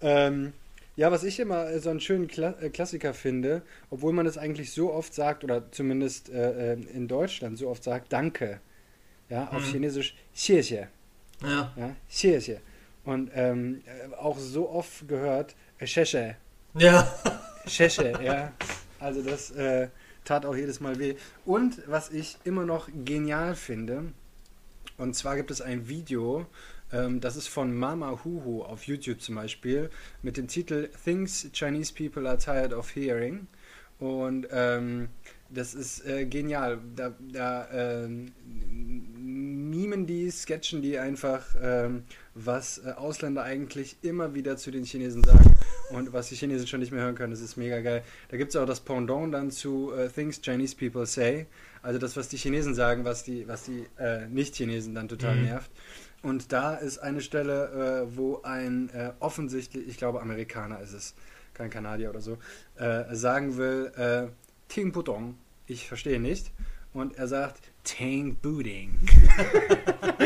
Ähm, 0.01 0.53
ja, 0.97 1.13
was 1.13 1.23
ich 1.23 1.39
immer 1.39 1.79
so 1.79 1.91
einen 1.91 2.01
schönen 2.01 2.27
Kla 2.27 2.57
äh, 2.61 2.71
Klassiker 2.71 3.15
finde, 3.15 3.63
obwohl 3.89 4.13
man 4.13 4.27
es 4.27 4.37
eigentlich 4.37 4.73
so 4.73 4.93
oft 4.93 5.15
sagt, 5.15 5.45
oder 5.45 5.71
zumindest 5.71 6.29
äh, 6.29 6.73
äh 6.73 6.81
in 6.93 7.07
Deutschland 7.07 7.57
so 7.57 7.69
oft 7.69 7.85
sagt, 7.85 8.13
danke. 8.13 8.61
Ja, 9.31 9.47
auf 9.51 9.63
hm. 9.65 9.73
Chinesisch, 9.73 10.17
xie 10.35 10.61
xie. 10.61 10.89
Ja. 11.41 11.73
Ja, 11.77 11.95
xie 12.09 12.37
xie. 12.39 12.59
Und 13.09 13.31
ähm, 13.33 13.81
äh, 13.87 14.15
auch 14.17 14.39
so 14.39 14.69
oft 14.69 15.09
gehört, 15.09 15.57
äh, 15.79 15.87
Sheshe. 15.87 16.37
Ja. 16.75 17.11
Sheshe, 17.67 18.13
ja. 18.23 18.53
Also 19.01 19.23
das 19.23 19.51
äh, 19.53 19.89
tat 20.27 20.45
auch 20.45 20.55
jedes 20.55 20.81
Mal 20.81 20.99
weh. 20.99 21.15
Und 21.47 21.81
was 21.87 22.11
ich 22.11 22.37
immer 22.45 22.67
noch 22.67 22.91
genial 23.07 23.55
finde, 23.55 24.13
und 24.99 25.15
zwar 25.15 25.37
gibt 25.37 25.51
es 25.51 25.63
ein 25.63 25.89
Video, 25.89 26.45
ähm, 26.93 27.23
das 27.23 27.37
ist 27.37 27.49
von 27.49 27.75
Mama 27.75 28.21
Huhu 28.25 28.63
auf 28.63 28.83
YouTube 28.83 29.23
zum 29.23 29.37
Beispiel, 29.37 29.89
mit 30.21 30.37
dem 30.37 30.47
Titel 30.47 30.91
Things 31.03 31.49
Chinese 31.55 31.95
People 31.95 32.29
Are 32.29 32.37
Tired 32.37 32.75
of 32.75 32.95
Hearing. 32.95 33.47
Und 33.99 34.49
ähm, 34.51 35.09
das 35.49 35.73
ist 35.73 36.05
äh, 36.05 36.27
genial. 36.27 36.79
Da, 36.95 37.15
da 37.33 37.69
ähm, 37.73 38.33
mimen 39.71 40.07
die, 40.07 40.31
sketchen 40.31 40.83
die 40.83 40.99
einfach, 40.99 41.45
ähm, 41.61 42.05
was 42.35 42.79
äh, 42.79 42.93
Ausländer 42.93 43.43
eigentlich 43.43 43.97
immer 44.03 44.35
wieder 44.35 44.57
zu 44.57 44.71
den 44.71 44.85
Chinesen 44.85 45.23
sagen 45.25 45.57
und 45.91 46.13
was 46.13 46.29
die 46.29 46.37
Chinesen 46.37 46.67
schon 46.67 46.81
nicht 46.81 46.93
mehr 46.93 47.03
hören 47.03 47.15
können. 47.15 47.33
Das 47.33 47.41
ist 47.41 47.57
mega 47.57 47.81
geil. 47.81 48.03
Da 48.29 48.37
gibt 48.37 48.51
es 48.51 48.57
auch 48.57 48.67
das 48.67 48.81
Pendant 48.81 49.33
dann 49.35 49.51
zu 49.51 49.93
äh, 49.93 50.09
Things 50.09 50.41
Chinese 50.41 50.77
People 50.77 51.07
Say. 51.07 51.47
Also 51.83 51.99
das, 51.99 52.17
was 52.17 52.29
die 52.29 52.37
Chinesen 52.37 52.75
sagen, 52.75 53.05
was 53.05 53.25
die, 53.25 53.47
was 53.49 53.63
die 53.65 53.87
äh, 53.99 54.27
Nicht-Chinesen 54.29 54.95
dann 54.95 55.09
total 55.09 55.37
Mhm. 55.37 55.43
nervt. 55.45 55.71
Und 56.23 56.53
da 56.53 56.75
ist 56.75 56.99
eine 56.99 57.21
Stelle, 57.21 58.07
äh, 58.11 58.17
wo 58.17 58.43
ein 58.43 58.91
äh, 58.91 59.13
offensichtlich, 59.21 59.87
ich 59.87 59.97
glaube 59.97 60.21
Amerikaner 60.21 60.81
ist 60.81 60.93
es, 60.93 61.15
kein 61.55 61.71
Kanadier 61.71 62.11
oder 62.11 62.21
so, 62.21 62.39
äh, 62.77 63.15
sagen 63.15 63.57
will, 63.57 64.31
Ting 64.69 64.93
Putong, 64.93 65.37
ich 65.67 65.89
verstehe 65.89 66.21
nicht. 66.21 66.53
Und 66.93 67.17
er 67.17 67.29
sagt, 67.29 67.68
Tang 67.85 68.37
Booting. 68.37 68.99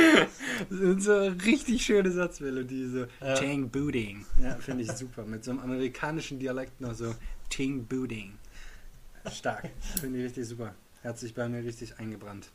das 0.70 0.78
ist 0.80 1.04
so 1.04 1.12
eine 1.12 1.44
richtig 1.44 1.84
schöne 1.84 2.10
Satzmelodie, 2.10 2.88
so 2.88 3.06
Ja. 3.24 3.34
Tang 3.34 3.68
Booting. 3.68 4.24
Ja, 4.40 4.56
finde 4.56 4.84
ich 4.84 4.92
super. 4.92 5.24
Mit 5.24 5.44
so 5.44 5.52
einem 5.52 5.60
amerikanischen 5.60 6.38
Dialekt 6.38 6.80
noch 6.80 6.94
so 6.94 7.14
Ting 7.50 7.84
Booting. 7.84 8.32
Stark. 9.30 9.70
Finde 10.00 10.18
ich 10.18 10.24
richtig 10.24 10.48
super. 10.48 10.74
Hat 11.04 11.18
sich 11.18 11.34
bei 11.34 11.48
mir 11.48 11.62
richtig 11.62 11.98
eingebrannt. 11.98 12.48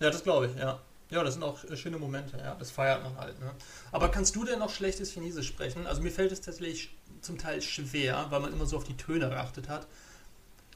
Ja, 0.00 0.10
das 0.10 0.22
glaube 0.22 0.46
ich, 0.46 0.56
ja. 0.56 0.80
Ja, 1.10 1.22
das 1.22 1.34
sind 1.34 1.42
auch 1.42 1.62
äh, 1.64 1.76
schöne 1.76 1.98
Momente, 1.98 2.38
ja. 2.38 2.54
Das 2.54 2.70
feiert 2.70 3.02
man 3.02 3.16
halt, 3.18 3.38
ne? 3.38 3.50
Aber 3.90 4.08
kannst 4.10 4.34
du 4.34 4.44
denn 4.44 4.58
noch 4.60 4.70
schlechtes 4.70 5.12
Chinesisch 5.12 5.48
sprechen? 5.48 5.86
Also 5.86 6.00
mir 6.02 6.10
fällt 6.10 6.32
es 6.32 6.40
tatsächlich 6.40 6.96
zum 7.20 7.36
Teil 7.36 7.60
schwer, 7.60 8.26
weil 8.30 8.40
man 8.40 8.52
immer 8.52 8.64
so 8.64 8.76
auf 8.78 8.84
die 8.84 8.96
Töne 8.96 9.28
geachtet 9.28 9.68
hat. 9.68 9.86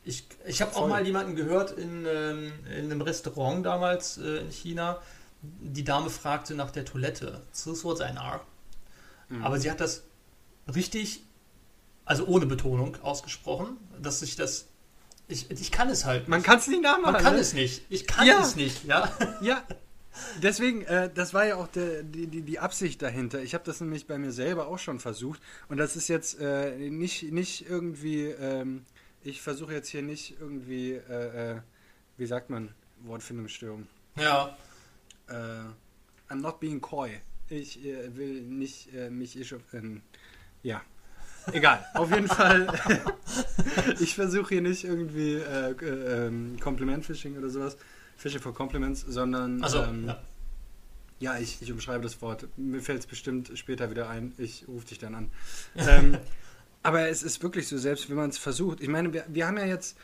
Ich, 0.07 0.25
ich 0.47 0.63
habe 0.63 0.77
auch 0.77 0.87
mal 0.87 1.05
jemanden 1.05 1.35
gehört 1.35 1.73
in, 1.73 2.07
ähm, 2.07 2.53
in 2.71 2.85
einem 2.85 3.01
Restaurant 3.01 3.67
damals 3.67 4.19
äh, 4.19 4.39
in 4.39 4.51
China. 4.53 5.03
Die 5.43 5.83
Dame 5.83 6.11
fragte 6.11 6.55
nach 6.55 6.71
der 6.71 6.85
Toilette. 6.85 7.43
Ziswurz 7.51 8.01
ein 8.01 8.17
R. 8.17 8.41
Mhm. 9.29 9.45
Aber 9.45 9.59
sie 9.59 9.69
hat 9.69 9.81
das 9.81 10.05
richtig, 10.73 11.25
also 12.05 12.25
ohne 12.27 12.47
Betonung 12.47 12.97
ausgesprochen, 13.03 13.79
dass 14.01 14.23
ich 14.23 14.37
das. 14.37 14.69
Ich, 15.27 15.51
ich 15.51 15.73
kann 15.73 15.89
es 15.89 16.05
halt. 16.05 16.21
Nicht. 16.21 16.29
Man 16.29 16.45
kann 16.45 16.61
es 16.61 16.69
nicht 16.69 16.83
nachmachen. 16.83 17.15
Man 17.15 17.23
kann 17.23 17.35
ne? 17.35 17.41
es 17.41 17.53
nicht. 17.53 17.83
Ich 17.89 18.07
kann 18.07 18.29
ja. 18.29 18.41
es 18.41 18.55
nicht, 18.55 18.85
ja. 18.85 19.11
Ja. 19.41 19.65
Deswegen, 20.41 20.83
äh, 20.83 21.11
das 21.13 21.35
war 21.35 21.47
ja 21.47 21.57
auch 21.57 21.67
der, 21.67 22.05
die, 22.05 22.29
die, 22.29 22.43
die, 22.43 22.59
Absicht 22.61 23.03
dahinter. 23.03 23.43
Ich 23.43 23.55
habe 23.55 23.65
das 23.65 23.81
nämlich 23.81 24.07
bei 24.07 24.17
mir 24.19 24.33
selber 24.33 24.69
auch 24.69 24.79
schon 24.79 25.01
versucht. 25.01 25.43
Und 25.69 25.79
das 25.79 25.97
ist 25.97 26.07
jetzt 26.07 26.41
äh, 26.41 26.91
nicht, 26.91 27.25
nicht 27.33 27.69
irgendwie. 27.69 28.27
Ähm, 28.27 28.85
ich 29.27 29.43
versuche 29.43 29.73
jetzt 29.73 29.89
hier 29.89 30.03
nicht 30.03 30.41
irgendwie, 30.41 30.93
äh, 30.93 31.55
äh, 31.55 31.61
wie 32.17 32.27
sagt 32.27 32.49
man, 32.49 32.73
Wortfindungsstörung. 33.01 33.87
Ja. 34.17 34.57
Äh, 35.29 35.33
I'm 36.33 36.41
not 36.41 36.61
being 36.61 36.81
coy. 36.81 37.11
Ich 37.49 37.85
äh, 37.85 38.17
will 38.17 38.43
nicht 38.43 38.95
äh, 38.95 39.11
mich 39.11 39.39
ich, 39.39 39.55
ja. 40.63 40.81
Egal, 41.53 41.85
auf 41.95 42.11
jeden 42.11 42.27
Fall. 42.27 42.67
ich 44.01 44.15
versuche 44.15 44.49
hier 44.49 44.63
nicht 44.63 44.85
irgendwie 44.85 45.35
äh, 45.35 45.71
äh, 45.71 46.27
ähm, 46.27 46.59
Kompliment-Fishing 46.59 47.37
oder 47.39 47.51
sowas, 47.51 47.77
Fishing 48.17 48.41
for 48.41 48.53
Compliments, 48.53 49.03
sondern 49.03 49.63
Also, 49.63 49.83
ähm, 49.83 50.09
ja. 50.09 50.23
ja, 51.21 51.39
ich, 51.39 51.63
ich 51.63 51.71
umschreibe 51.71 52.03
das 52.03 52.21
Wort. 52.21 52.49
Mir 52.57 52.81
fällt 52.81 53.01
es 53.01 53.07
bestimmt 53.07 53.53
später 53.55 53.91
wieder 53.91 54.09
ein. 54.09 54.33
Ich 54.39 54.67
rufe 54.67 54.87
dich 54.87 54.99
dann 54.99 55.15
an. 55.15 55.31
ähm, 55.77 56.19
aber 56.87 57.09
es 57.09 57.23
ist 57.23 57.43
wirklich 57.43 57.67
so, 57.67 57.77
selbst 57.79 58.09
wenn 58.09 58.17
man 58.17 58.31
es 58.31 58.39
versucht. 58.39 58.81
Ich 58.81 58.89
meine, 58.89 59.13
wir, 59.13 59.25
wir 59.29 59.47
haben 59.47 59.57
ja 59.59 59.67
jetzt. 59.67 59.97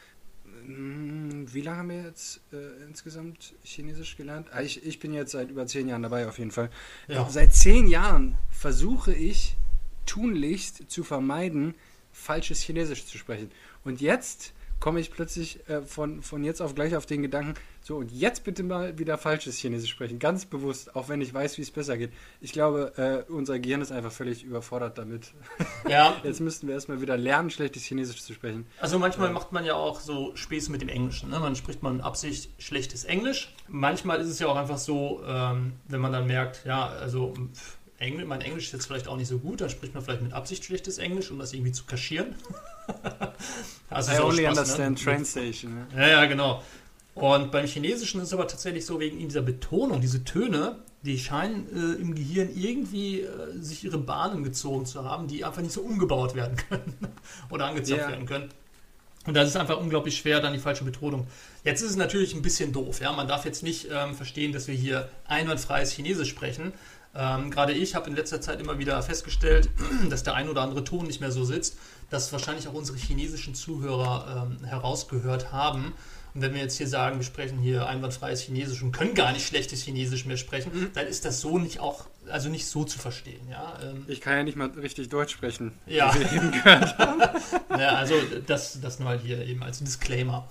mm, 0.67 1.45
Wie 1.53 1.61
lange 1.61 1.79
haben 1.79 1.91
wir 1.91 2.03
jetzt 2.03 2.41
äh, 2.53 2.83
insgesamt 2.89 3.55
Chinesisch 3.62 4.17
gelernt? 4.17 4.49
Ah, 4.53 4.62
ich, 4.62 4.85
ich 4.85 4.99
bin 4.99 5.12
jetzt 5.12 5.31
seit 5.33 5.51
über 5.51 5.67
zehn 5.67 5.89
Jahren 5.89 6.03
dabei, 6.03 6.27
auf 6.29 6.39
jeden 6.39 6.51
Fall. 6.51 6.71
Ja. 7.09 7.29
Seit 7.31 7.55
zehn 7.55 7.87
Jahren 7.87 8.37
versuche 8.51 9.12
ich 9.15 9.57
tunlichst 10.07 10.91
zu 10.91 11.05
vermeiden, 11.05 11.75
falsches 12.12 12.61
Chinesisch 12.61 13.07
zu 13.07 13.17
sprechen. 13.17 13.51
Und 13.85 14.01
jetzt 14.01 14.53
komme 14.83 14.99
ich 14.99 15.12
plötzlich 15.12 15.61
äh, 15.69 15.83
von, 15.83 16.23
von 16.23 16.43
jetzt 16.43 16.61
auf 16.61 16.75
gleich 16.75 16.97
auf 16.97 17.07
den 17.07 17.23
Gedanken, 17.23 17.55
so 17.83 17.99
und 17.99 18.11
jetzt 18.11 18.43
bitte 18.43 18.65
mal 18.65 18.99
wieder 18.99 19.17
falsches 19.17 19.57
Chinesisch 19.57 19.91
sprechen, 19.91 20.19
ganz 20.19 20.45
bewusst, 20.45 20.97
auch 20.97 21.09
wenn 21.09 21.21
ich 21.21 21.33
weiß, 21.33 21.57
wie 21.57 21.62
es 21.62 21.71
besser 21.71 21.97
geht. 21.97 22.12
Ich 22.41 22.53
glaube, 22.53 22.93
äh, 23.29 23.33
unser 23.33 23.61
Gehirn 23.61 23.81
ist 23.81 23.93
einfach 23.93 24.11
völlig 24.11 24.43
überfordert 24.43 24.99
damit. 24.99 25.35
ja. 25.89 26.17
Jetzt 26.25 26.41
müssten 26.41 26.67
wir 26.67 26.75
erstmal 26.75 27.01
wieder 27.01 27.17
lernen, 27.17 27.51
schlechtes 27.51 27.85
Chinesisch 27.85 28.25
zu 28.25 28.35
sprechen. 28.35 28.67
Also 28.81 28.99
manchmal 28.99 29.29
Ja. 29.29 29.35
macht 29.35 29.53
man 29.53 29.65
ja 29.65 29.75
auch 29.75 30.01
so 30.01 30.35
Späße 30.35 30.73
mit 30.73 30.83
dem 30.83 30.89
Englischen. 30.89 31.31
Ne? 31.31 31.39
Man 31.39 31.55
spricht 31.55 31.85
man 31.85 32.01
Absicht 32.01 32.51
schlechtes 32.59 33.05
Englisch. 33.05 33.55
Manchmal 33.69 34.21
ist 34.21 34.27
es 34.27 34.41
ja 34.41 34.49
auch 34.49 34.57
einfach 34.57 34.79
so, 34.79 35.23
ähm, 35.25 35.75
wenn 35.87 36.01
man 36.01 36.12
dann 36.12 36.27
merkt, 36.27 36.65
ja, 36.65 36.89
also 36.89 37.35
pff, 37.55 37.79
Engl 38.02 38.25
mein 38.25 38.40
Englisch 38.40 38.66
ist 38.66 38.73
jetzt 38.73 38.87
vielleicht 38.87 39.09
auch 39.09 39.16
nicht 39.16 39.28
so 39.28 39.38
gut, 39.38 39.61
dann 39.61 39.71
spricht 39.71 39.94
man 39.94 40.02
vielleicht 40.02 40.23
mit 40.23 40.32
Absicht 40.32 40.64
schlechtes 40.64 40.99
Englisch, 40.99 41.30
um 41.30 41.38
das 41.38 41.52
irgendwie 41.52 41.73
zu 41.73 41.85
kaschieren. 41.85 42.35
also 43.90 44.12
I 44.12 44.18
only 44.18 44.42
Spaß, 44.42 44.59
understand 44.59 44.99
ne? 44.99 45.04
train 45.04 45.25
station. 45.25 45.75
Ne? 45.75 45.87
Ja, 45.97 46.09
ja, 46.09 46.25
genau. 46.26 46.62
Und 47.14 47.50
beim 47.52 47.66
Chinesischen 47.66 48.21
ist 48.21 48.28
es 48.28 48.32
aber 48.35 48.49
tatsächlich 48.49 48.87
so, 48.87 48.99
wegen 48.99 49.18
dieser 49.18 49.42
Betonung, 49.42 50.00
diese 50.00 50.25
Töne, 50.25 50.76
die 51.02 51.18
scheinen 51.18 51.66
äh, 51.68 52.00
im 52.00 52.14
Gehirn 52.14 52.49
irgendwie 52.54 53.21
äh, 53.21 53.28
sich 53.61 53.85
ihre 53.85 53.99
Bahnen 53.99 54.44
gezogen 54.44 54.87
zu 54.87 55.04
haben, 55.04 55.28
die 55.28 55.44
einfach 55.44 55.61
nicht 55.62 55.73
so 55.73 55.82
umgebaut 55.82 56.35
werden 56.35 56.56
können 56.68 56.97
oder 57.50 57.66
angezapft 57.66 58.00
Ja. 58.00 58.09
werden 58.09 58.26
können. 58.26 58.49
Und 59.26 59.35
das 59.35 59.49
ist 59.49 59.56
einfach 59.56 59.78
unglaublich 59.78 60.16
schwer, 60.16 60.40
dann 60.40 60.52
die 60.52 60.59
falsche 60.59 60.85
Betonung. 60.85 61.28
Jetzt 61.62 61.80
ist 61.82 61.90
es 61.90 61.97
natürlich 61.97 62.35
ein 62.35 62.42
bisschen 62.42 62.73
doof. 62.73 63.00
Ja? 63.00 63.12
Man 63.12 63.28
darf 63.28 63.44
jetzt 63.44 63.62
nicht 63.62 63.87
ähm, 63.92 64.14
verstehen, 64.14 64.52
dass 64.52 64.66
wir 64.66 64.75
hier 64.75 65.09
einwandfreies 65.26 65.92
Chinesisch 65.92 66.30
sprechen. 66.30 66.73
Ähm, 67.14 67.50
Gerade 67.50 67.73
ich 67.73 67.95
habe 67.95 68.09
in 68.09 68.16
letzter 68.16 68.40
Zeit 68.40 68.61
immer 68.61 68.78
wieder 68.78 69.02
festgestellt, 69.02 69.69
dass 70.11 70.23
der 70.23 70.35
ein 70.35 70.49
oder 70.49 70.62
andere 70.62 70.85
Ton 70.85 71.07
nicht 71.07 71.21
mehr 71.21 71.31
so 71.31 71.45
sitzt, 71.45 71.76
dass 72.11 72.33
wahrscheinlich 72.33 72.69
auch 72.69 72.75
unsere 72.75 72.97
chinesischen 72.99 73.54
Zuhörer 73.54 74.47
ähm, 74.50 74.64
herausgehört 74.64 75.52
haben. 75.52 75.92
Und 76.35 76.40
wenn 76.40 76.54
wir 76.54 76.62
jetzt 76.62 76.78
hier 76.78 76.88
sagen, 76.88 77.19
wir 77.19 77.25
sprechen 77.26 77.59
hier 77.59 77.87
einwandfreies 77.87 78.40
Chinesisch 78.40 78.83
und 78.83 78.92
können 78.92 79.14
gar 79.14 79.33
nicht 79.33 79.47
schlechtes 79.47 79.83
Chinesisch 79.83 80.25
mehr 80.25 80.38
sprechen, 80.38 80.73
Mhm. 80.73 80.90
dann 80.95 81.07
ist 81.07 81.26
das 81.26 81.42
so 81.42 81.59
nicht 81.59 81.81
auch, 81.81 82.07
also 82.31 82.49
nicht 82.49 82.66
so 82.66 82.85
zu 82.85 82.99
verstehen. 82.99 83.47
Ja, 83.50 83.78
ähm, 83.83 84.04
Ich 84.09 84.23
kann 84.23 84.35
ja 84.38 84.42
nicht 84.42 84.57
mal 84.57 84.69
richtig 84.71 85.11
Deutsch 85.11 85.35
sprechen. 85.35 85.73
Ja. 85.87 86.14
wie 86.14 86.21
wir 86.21 86.33
eben 86.33 86.50
gehört 86.52 86.97
haben. 86.99 87.21
ja 87.78 87.90
also 87.97 88.14
das, 88.47 88.81
das 88.81 88.99
nur 88.99 89.11
halt 89.11 89.21
hier 89.21 89.45
eben 89.45 89.62
als 89.62 89.81
Disclaimer. 89.81 90.49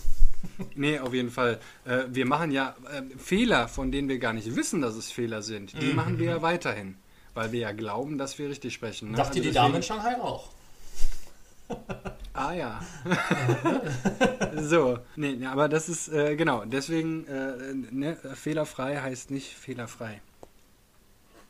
Nee, 0.75 0.99
auf 0.99 1.13
jeden 1.13 1.29
Fall. 1.31 1.59
Äh, 1.85 2.03
wir 2.09 2.25
machen 2.25 2.51
ja 2.51 2.75
äh, 2.91 3.03
Fehler, 3.17 3.67
von 3.67 3.91
denen 3.91 4.09
wir 4.09 4.19
gar 4.19 4.33
nicht 4.33 4.55
wissen, 4.55 4.81
dass 4.81 4.95
es 4.95 5.11
Fehler 5.11 5.41
sind. 5.41 5.79
Die 5.81 5.87
Mhm. 5.87 5.95
machen 5.95 6.19
wir 6.19 6.25
ja 6.31 6.41
weiterhin. 6.41 6.95
Weil 7.33 7.51
wir 7.53 7.61
ja 7.61 7.71
glauben, 7.71 8.17
dass 8.17 8.37
wir 8.39 8.49
richtig 8.49 8.73
sprechen. 8.73 9.11
Ne? 9.11 9.17
Dachte 9.17 9.37
Also 9.37 9.43
die 9.43 9.51
Dame 9.51 9.77
in 9.77 9.83
Shanghai 9.83 10.15
auch. 10.19 10.49
Ah 12.33 12.53
ja. 12.53 12.81
so, 14.61 14.99
nee, 15.17 15.33
nee, 15.33 15.45
aber 15.45 15.67
das 15.67 15.89
ist, 15.89 16.07
äh, 16.07 16.35
genau, 16.37 16.63
deswegen, 16.65 17.27
äh, 17.27 17.73
ne, 17.91 18.15
fehlerfrei 18.15 19.01
heißt 19.01 19.31
nicht 19.31 19.53
fehlerfrei. 19.53 20.21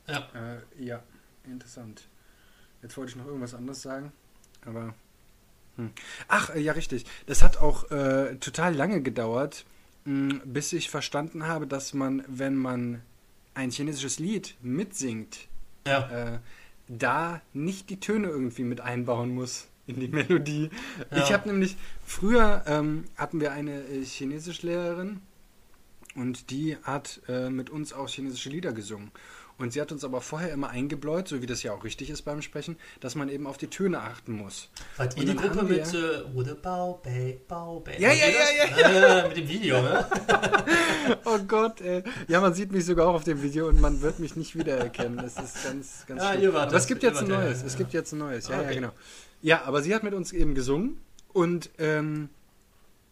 Ja. 0.08 0.28
Äh, 0.34 0.84
ja, 0.84 1.04
interessant. 1.46 2.02
Jetzt 2.82 2.98
wollte 2.98 3.12
ich 3.12 3.16
noch 3.16 3.28
irgendwas 3.28 3.54
anderes 3.54 3.82
sagen, 3.82 4.12
aber. 4.66 4.94
Hm. 5.78 5.92
Ach, 6.28 6.50
äh, 6.50 6.60
ja, 6.60 6.74
richtig. 6.74 7.06
Das 7.28 7.44
hat 7.44 7.58
auch 7.58 7.90
äh, 7.92 8.36
total 8.36 8.76
lange 8.76 9.02
gedauert, 9.02 9.66
mh, 10.06 10.42
bis 10.46 10.74
ich 10.74 10.90
verstanden 10.90 11.48
habe, 11.48 11.68
dass 11.68 11.94
man, 11.94 12.24
wenn 12.28 12.56
man 12.56 13.02
ein 13.54 13.72
chinesisches 13.72 14.20
Lied 14.20 14.56
mitsingt, 14.62 15.48
Ja. 15.88 16.10
äh, 16.36 16.40
da 16.88 17.42
nicht 17.54 17.90
die 17.90 18.00
Töne 18.00 18.28
irgendwie 18.28 18.64
mit 18.64 18.82
einbauen 18.82 19.34
muss 19.34 19.68
in 19.88 20.00
die 20.00 20.08
Melodie. 20.10 20.70
Ja. 21.10 21.18
Ich 21.24 21.34
habe 21.34 21.48
nämlich, 21.50 21.78
früher 22.06 22.64
ähm, 22.68 23.06
hatten 23.16 23.40
wir 23.40 23.52
eine 23.52 23.82
äh, 23.84 24.04
Chinesischlehrerin 24.04 25.22
und 26.16 26.50
die 26.52 26.78
hat 26.84 27.22
äh, 27.30 27.50
mit 27.50 27.70
uns 27.70 27.94
auch 27.94 28.10
chinesische 28.10 28.50
Lieder 28.50 28.74
gesungen. 28.74 29.12
Und 29.62 29.72
sie 29.74 29.80
hat 29.82 29.92
uns 29.92 30.04
aber 30.04 30.22
vorher 30.22 30.52
immer 30.52 30.70
eingebläut, 30.70 31.28
so 31.28 31.42
wie 31.42 31.46
das 31.46 31.62
ja 31.64 31.72
auch 31.74 31.84
richtig 31.84 32.10
ist 32.10 32.24
beim 32.24 32.42
Sprechen, 32.42 32.78
dass 33.00 33.16
man 33.16 33.30
eben 33.30 33.46
auf 33.48 33.58
die 33.58 33.68
Töne 33.68 34.00
achten 34.02 34.34
muss. 34.34 34.70
Wart 34.98 35.16
ihr 35.18 35.26
die 35.26 35.36
Gruppe 35.36 35.64
mit 35.64 35.94
äh, 35.94 36.34
Wurde 36.34 36.56
Bau, 36.56 37.00
Bei, 37.04 37.38
Bau, 37.48 37.80
Bei? 37.80 37.98
Ja, 38.00 38.12
ja, 38.12 38.26
ja, 38.28 38.90
ja, 38.90 39.18
ja. 39.20 39.28
Mit 39.28 39.38
dem 39.38 39.48
Video, 39.48 39.82
ne? 39.82 40.06
Oh 41.26 41.38
Gott, 41.48 41.80
ey. 41.82 42.04
Ja, 42.28 42.42
man 42.42 42.54
sieht 42.54 42.72
mich 42.72 42.86
sogar 42.86 43.08
auch 43.08 43.16
auf 43.16 43.24
dem 43.24 43.42
Video 43.42 43.68
und 43.68 43.80
man 43.80 44.02
wird 44.02 44.20
mich 44.20 44.36
nicht 44.36 44.56
wiedererkennen. 44.58 45.18
Das 45.18 45.38
ist 45.38 45.64
ganz, 45.64 46.06
ganz 46.08 46.22
Ja, 46.22 46.34
ihr 46.34 46.54
wart 46.54 46.64
Aber 46.64 46.72
das. 46.74 46.84
es 46.84 46.88
gibt 46.88 47.04
jetzt 47.04 47.20
ein 47.20 47.28
der, 47.30 47.38
neues. 47.40 47.62
ja, 47.62 47.68
Es 47.68 47.74
ja. 47.74 47.78
gibt 47.78 47.94
jetzt 47.94 48.12
ein 48.14 48.20
neues. 48.20 48.48
Ja, 48.48 48.56
ja, 48.56 48.62
Okay. 48.64 48.76
genau. 48.76 48.92
Ja, 49.42 49.64
aber 49.66 49.82
sie 49.82 49.94
hat 49.94 50.04
mit 50.04 50.14
uns 50.14 50.32
eben 50.34 50.56
gesungen 50.56 51.00
und 51.34 51.70
ähm, 51.78 52.30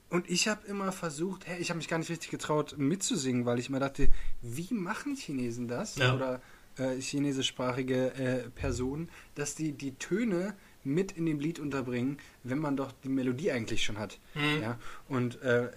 und 0.10 0.30
ich 0.30 0.48
habe 0.48 0.66
immer 0.68 0.92
versucht, 0.92 1.48
hey, 1.48 1.60
ich 1.60 1.70
habe 1.70 1.78
mich 1.78 1.88
gar 1.88 1.98
nicht 2.00 2.10
richtig 2.10 2.30
getraut 2.30 2.76
mitzusingen, 2.78 3.46
weil 3.46 3.60
ich 3.60 3.70
immer 3.70 3.80
dachte, 3.80 4.10
wie 4.42 4.74
machen 4.74 5.16
Chinesen 5.16 5.68
das 5.68 5.96
Ja. 5.98 6.16
oder 6.16 6.42
äh, 6.78 7.00
chinesischsprachige 7.00 8.14
äh, 8.14 8.50
Personen, 8.50 9.10
dass 9.36 9.56
die 9.56 9.72
die 9.74 9.96
Töne 9.96 10.56
mit 10.84 11.12
in 11.12 11.26
dem 11.26 11.40
Lied 11.40 11.60
unterbringen, 11.60 12.18
wenn 12.44 12.60
man 12.60 12.78
doch 12.78 12.92
die 13.04 13.10
Melodie 13.10 13.52
eigentlich 13.52 13.84
schon 13.84 13.98
hat. 14.00 14.18
Mhm. 14.34 14.62
Ja, 14.62 14.80
und 15.08 15.42
äh, 15.42 15.70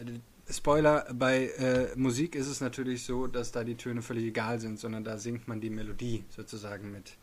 Spoiler, 0.50 1.06
bei 1.14 1.46
äh, 1.58 1.96
Musik 1.96 2.34
ist 2.34 2.46
es 2.48 2.60
natürlich 2.60 3.04
so, 3.04 3.26
dass 3.26 3.52
da 3.52 3.64
die 3.64 3.76
Töne 3.76 4.02
völlig 4.02 4.24
egal 4.24 4.60
sind, 4.60 4.78
sondern 4.78 5.02
da 5.04 5.16
singt 5.18 5.48
man 5.48 5.60
die 5.60 5.70
Melodie 5.70 6.24
sozusagen 6.30 6.90
mit. 6.92 7.16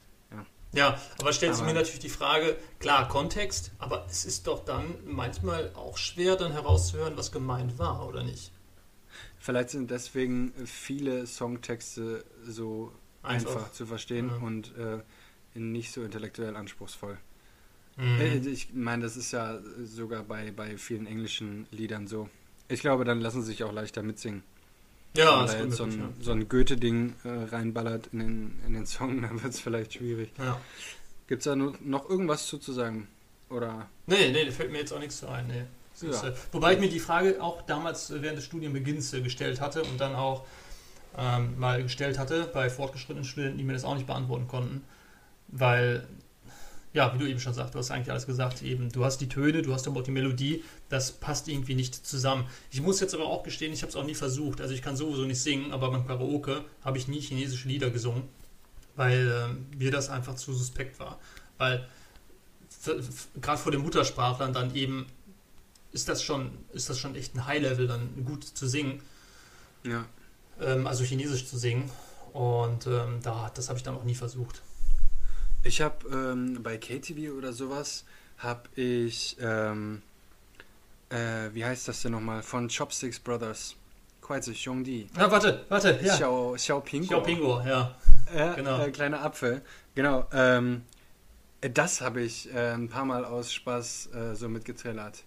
Ja, 0.71 0.99
aber 1.19 1.33
stellt 1.33 1.53
sich 1.55 1.63
Aber- 1.63 1.71
mir 1.73 1.79
natürlich 1.79 1.99
die 1.99 2.09
Frage, 2.09 2.55
klar, 2.79 3.07
Kontext, 3.07 3.71
aber 3.79 4.05
es 4.09 4.23
ist 4.25 4.45
doch 4.47 4.63
dann 4.63 4.95
manchmal 5.05 5.71
auch 5.75 5.97
schwer, 5.97 6.35
dann 6.35 6.51
herauszuhören, 6.51 7.17
was 7.17 7.31
gemeint 7.31 7.79
war, 7.79 8.07
oder 8.07 8.23
nicht? 8.23 8.51
Vielleicht 9.39 9.71
sind 9.71 9.89
deswegen 9.89 10.53
viele 10.65 11.25
Songtexte 11.25 12.23
so 12.45 12.91
einfach, 13.23 13.55
Einfach. 13.55 13.71
zu 13.71 13.85
verstehen 13.87 14.29
Ja. 14.29 14.35
und 14.45 14.73
äh, 14.77 14.99
nicht 15.59 15.91
so 15.91 16.03
intellektuell 16.03 16.55
anspruchsvoll. 16.55 17.17
Mhm. 17.97 18.19
Äh, 18.21 18.37
Ich 18.37 18.73
meine, 18.73 19.03
das 19.03 19.17
ist 19.17 19.31
ja 19.31 19.59
sogar 19.83 20.23
bei, 20.23 20.51
bei 20.51 20.77
vielen 20.77 21.07
englischen 21.07 21.65
Liedern 21.71 22.05
so. 22.07 22.29
Ich 22.67 22.81
glaube, 22.81 23.03
dann 23.05 23.19
lassen 23.21 23.41
sie 23.41 23.47
sich 23.47 23.63
auch 23.63 23.73
leichter 23.73 24.03
mitsingen. 24.03 24.43
Ja, 25.15 25.39
Wenn 25.41 25.69
das 25.69 25.69
da 25.69 25.71
so 25.71 25.83
ein, 25.83 26.13
so 26.19 26.31
ein 26.31 26.47
Goethe-Ding 26.49 27.15
äh, 27.23 27.29
reinballert 27.55 28.07
in 28.13 28.19
den, 28.19 28.59
in 28.67 28.73
den 28.73 28.85
Song, 28.85 29.21
dann 29.23 29.41
wird 29.41 29.53
es 29.53 29.59
vielleicht 29.59 29.93
schwierig. 29.93 30.31
ja. 30.37 30.45
ja. 30.45 30.61
Gibt 31.27 31.41
es 31.41 31.43
da 31.45 31.55
noch 31.55 32.09
irgendwas 32.09 32.47
zu, 32.47 32.57
zu 32.57 32.73
sagen? 32.73 33.07
Oder 33.51 33.87
Nee, 34.07 34.31
nee, 34.31 34.45
da 34.45 34.51
fällt 34.51 34.71
mir 34.71 34.79
jetzt 34.79 34.91
auch 34.91 34.99
nichts 34.99 35.19
zu 35.19 35.27
ein. 35.27 35.45
Nee. 35.47 35.63
Das 35.93 36.01
ist, 36.01 36.23
Ja. 36.23 36.29
äh, 36.29 36.33
wobei 36.51 36.73
ich 36.73 36.79
mir 36.79 36.89
die 36.89 36.99
Frage 36.99 37.39
auch 37.39 37.61
damals 37.63 38.09
äh, 38.09 38.21
während 38.23 38.39
des 38.39 38.45
Studienbeginns 38.45 39.13
äh, 39.13 39.21
gestellt 39.21 39.61
hatte 39.61 39.83
und 39.83 39.99
dann 40.01 40.15
auch 40.15 40.45
ähm, 41.17 41.59
mal 41.59 41.83
gestellt 41.83 42.17
hatte 42.17 42.49
bei 42.51 42.69
fortgeschrittenen 42.69 43.25
Studenten, 43.25 43.57
die 43.59 43.63
mir 43.63 43.73
das 43.73 43.83
auch 43.83 43.93
nicht 43.93 44.07
beantworten 44.07 44.47
konnten. 44.47 44.83
Weil, 45.49 46.07
ja, 46.93 47.13
wie 47.13 47.19
du 47.19 47.29
eben 47.29 47.39
schon 47.39 47.53
sagst, 47.53 47.75
du 47.75 47.79
hast 47.79 47.91
eigentlich 47.91 48.09
alles 48.09 48.25
gesagt, 48.25 48.63
eben, 48.63 48.91
du 48.91 49.05
hast 49.05 49.19
die 49.19 49.29
Töne, 49.29 49.61
du 49.61 49.73
hast 49.73 49.87
aber 49.87 49.99
auch 49.99 50.03
die 50.03 50.11
Melodie, 50.11 50.63
das 50.89 51.11
passt 51.11 51.47
irgendwie 51.47 51.75
nicht 51.75 52.05
zusammen. 52.05 52.47
Ich 52.71 52.81
muss 52.81 52.99
jetzt 52.99 53.13
aber 53.13 53.25
auch 53.25 53.43
gestehen, 53.43 53.71
ich 53.73 53.83
habe 53.83 53.89
es 53.89 53.95
auch 53.95 54.03
nie 54.03 54.15
versucht. 54.15 54.59
Also 54.59 54.73
ich 54.73 54.81
kann 54.81 54.95
sowieso 54.95 55.25
nicht 55.25 55.41
singen, 55.41 55.71
aber 55.71 55.91
beim 55.91 56.07
Karaoke 56.07 56.65
habe 56.83 56.97
ich 56.97 57.07
nie 57.07 57.19
chinesische 57.19 57.67
Lieder 57.67 57.91
gesungen, 57.91 58.23
weil 58.95 59.31
ähm, 59.31 59.67
mir 59.77 59.91
das 59.91 60.09
einfach 60.09 60.35
zu 60.35 60.53
suspekt 60.53 60.99
war. 60.99 61.19
Weil 61.59 61.87
gerade 63.39 63.61
vor 63.61 63.71
den 63.71 63.81
Muttersprachlern 63.81 64.53
dann 64.53 64.73
eben 64.73 65.05
ist 65.91 66.09
das 66.09 66.23
schon, 66.23 66.51
ist 66.71 66.89
das 66.89 66.97
schon 66.97 67.15
echt 67.15 67.35
ein 67.35 67.45
High-Level, 67.45 67.87
dann 67.87 68.25
gut 68.25 68.43
zu 68.43 68.67
singen, 68.67 69.01
ja. 69.83 70.05
ähm, 70.61 70.87
also 70.87 71.03
Chinesisch 71.03 71.47
zu 71.47 71.57
singen. 71.57 71.89
Und 72.33 72.87
ähm, 72.87 73.19
da, 73.21 73.51
das 73.53 73.69
habe 73.69 73.77
ich 73.77 73.83
dann 73.83 73.95
auch 73.95 74.03
nie 74.03 74.15
versucht. 74.15 74.61
Ich 75.63 75.81
habe 75.81 76.07
ähm, 76.11 76.61
bei 76.63 76.77
KTV 76.77 77.33
oder 77.37 77.51
sowas, 77.53 78.05
habe 78.37 78.69
ich, 78.75 79.35
ähm, 79.41 80.01
äh, 81.09 81.49
wie 81.53 81.65
heißt 81.65 81.87
das 81.87 82.01
denn 82.01 82.13
nochmal, 82.13 82.41
von 82.43 82.69
Chopsticks 82.69 83.19
Brothers, 83.19 83.75
Quaizi 84.21 84.53
Xiongdi, 84.53 85.07
Ah, 85.15 85.29
warte, 85.29 85.65
warte, 85.69 85.99
ja. 86.01 86.15
Xiao, 86.15 86.53
Xiao 86.55 86.79
Pingo, 86.79 87.07
Xiao 87.07 87.21
Pingo, 87.21 87.61
ja. 87.65 87.95
Ja, 88.33 88.53
genau. 88.53 88.79
äh, 88.81 88.91
kleiner 88.91 89.21
Apfel, 89.21 89.61
genau, 89.95 90.25
ähm, 90.31 90.83
äh, 91.61 91.69
das 91.69 91.99
habe 91.99 92.21
ich 92.21 92.53
äh, 92.53 92.73
ein 92.73 92.87
paar 92.87 93.05
Mal 93.05 93.25
aus 93.25 93.51
Spaß 93.51 94.09
äh, 94.13 94.35
so 94.35 94.47
mitgetrellert. 94.47 95.23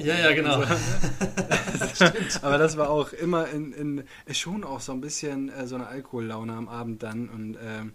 Ja, 0.00 0.18
ja, 0.18 0.32
genau. 0.32 0.62
So, 0.62 2.04
ne? 2.04 2.12
Aber 2.42 2.58
das 2.58 2.76
war 2.76 2.90
auch 2.90 3.12
immer 3.12 3.48
in, 3.48 3.72
in 3.72 4.04
schon 4.32 4.64
auch 4.64 4.80
so 4.80 4.92
ein 4.92 5.00
bisschen 5.00 5.48
äh, 5.48 5.66
so 5.66 5.76
eine 5.76 5.86
Alkohollaune 5.86 6.52
am 6.52 6.68
Abend 6.68 7.02
dann 7.02 7.28
und 7.28 7.56
ähm, 7.62 7.92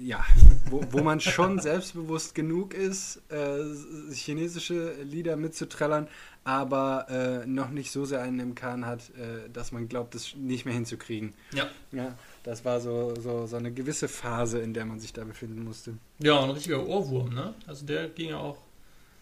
ja, 0.00 0.24
wo, 0.70 0.82
wo 0.90 1.02
man 1.02 1.20
schon 1.20 1.58
selbstbewusst 1.60 2.34
genug 2.34 2.74
ist, 2.74 3.20
äh, 3.30 3.64
chinesische 4.12 4.94
Lieder 5.02 5.36
mitzutrellern, 5.36 6.08
aber 6.44 7.06
äh, 7.10 7.46
noch 7.46 7.70
nicht 7.70 7.90
so 7.90 8.04
sehr 8.04 8.22
einen 8.22 8.40
im 8.40 8.54
Kahn 8.54 8.86
hat, 8.86 9.10
äh, 9.10 9.50
dass 9.52 9.72
man 9.72 9.88
glaubt, 9.88 10.14
das 10.14 10.34
nicht 10.36 10.64
mehr 10.64 10.74
hinzukriegen. 10.74 11.34
Ja. 11.52 11.68
Ja, 11.92 12.16
das 12.44 12.64
war 12.64 12.80
so, 12.80 13.14
so, 13.20 13.46
so 13.46 13.56
eine 13.56 13.72
gewisse 13.72 14.08
Phase, 14.08 14.60
in 14.60 14.72
der 14.72 14.86
man 14.86 15.00
sich 15.00 15.12
da 15.12 15.24
befinden 15.24 15.64
musste. 15.64 15.94
Ja, 16.20 16.42
ein 16.42 16.50
richtiger 16.50 16.86
Ohrwurm, 16.86 17.34
ne? 17.34 17.54
Also 17.66 17.84
der 17.84 18.08
ging 18.08 18.30
ja 18.30 18.38
auch. 18.38 18.58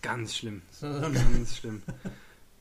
Ganz 0.06 0.36
schlimm. 0.36 0.62
Ganz 0.80 1.56
schlimm. 1.56 1.82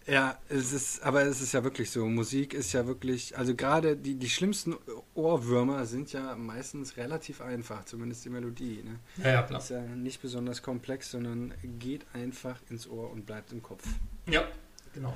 Ja, 0.08 0.40
es 0.50 0.74
ist, 0.74 1.04
aber 1.04 1.24
es 1.24 1.42
ist 1.42 1.54
ja 1.54 1.64
wirklich 1.64 1.92
so. 1.92 2.08
Musik 2.08 2.56
ist 2.56 2.74
ja 2.74 2.88
wirklich, 2.88 3.38
also 3.38 3.56
gerade 3.56 3.96
die, 3.96 4.16
die 4.16 4.30
schlimmsten 4.30 4.76
Ohrwürmer 5.14 5.86
sind 5.86 6.12
ja 6.12 6.36
meistens 6.36 6.98
relativ 6.98 7.42
einfach, 7.42 7.86
zumindest 7.86 8.26
die 8.26 8.30
Melodie. 8.30 8.84
Ne? 8.84 9.00
Ja, 9.24 9.34
ja, 9.34 9.44
klar. 9.44 9.60
Ist 9.60 9.70
ja 9.70 9.82
nicht 9.82 10.24
besonders 10.24 10.64
komplex, 10.64 11.12
sondern 11.12 11.54
geht 11.80 12.06
einfach 12.14 12.60
ins 12.72 12.88
Ohr 12.88 13.12
und 13.12 13.28
bleibt 13.28 13.52
im 13.52 13.62
Kopf. 13.62 13.84
Ja, 14.28 14.48
genau. 14.96 15.16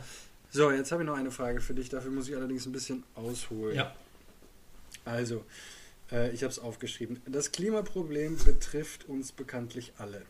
So, 0.51 0.71
jetzt 0.71 0.91
habe 0.91 1.01
ich 1.01 1.07
noch 1.07 1.17
eine 1.17 1.31
Frage 1.31 1.61
für 1.61 1.73
dich. 1.73 1.89
Dafür 1.89 2.11
muss 2.11 2.27
ich 2.27 2.35
allerdings 2.35 2.67
ein 2.67 2.71
bisschen 2.71 3.03
ausholen. 3.15 3.75
Ja. 3.75 3.95
Also, 5.03 5.45
äh, 6.11 6.31
ich 6.31 6.43
habe 6.43 6.51
es 6.51 6.59
aufgeschrieben. 6.59 7.21
Das 7.27 7.51
Klimaproblem 7.51 8.37
betrifft 8.37 9.07
uns 9.09 9.31
bekanntlich 9.31 9.93
alle. 9.97 10.23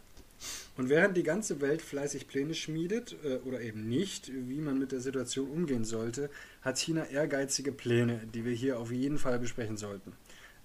Und 0.78 0.90
während 0.90 1.18
die 1.18 1.24
ganze 1.24 1.60
Welt 1.62 1.82
fleißig 1.82 2.28
Pläne 2.28 2.54
schmiedet, 2.54 3.16
äh, 3.24 3.38
oder 3.46 3.62
eben 3.62 3.88
nicht, 3.90 4.32
wie 4.34 4.62
man 4.62 4.80
mit 4.80 4.92
der 4.92 5.02
Situation 5.02 5.50
umgehen 5.50 5.84
sollte, 5.84 6.30
hat 6.62 6.78
China 6.78 7.06
ehrgeizige 7.06 7.72
Pläne, 7.72 8.22
die 8.34 8.46
wir 8.46 8.54
hier 8.54 8.80
auf 8.80 8.92
jeden 8.92 9.18
Fall 9.18 9.40
besprechen 9.40 9.78
sollten. 9.78 10.14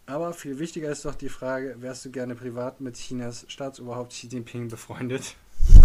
Aber 0.06 0.34
viel 0.34 0.58
wichtiger 0.58 0.90
ist 0.90 1.04
doch 1.04 1.14
die 1.14 1.30
Frage, 1.30 1.76
wärst 1.78 2.04
du 2.04 2.10
gerne 2.10 2.34
privat 2.34 2.80
mit 2.80 2.96
Chinas 2.96 3.46
Staatsoberhaupt 3.48 4.12
Xi 4.12 4.28
Jinping 4.28 4.68
befreundet? 4.68 5.34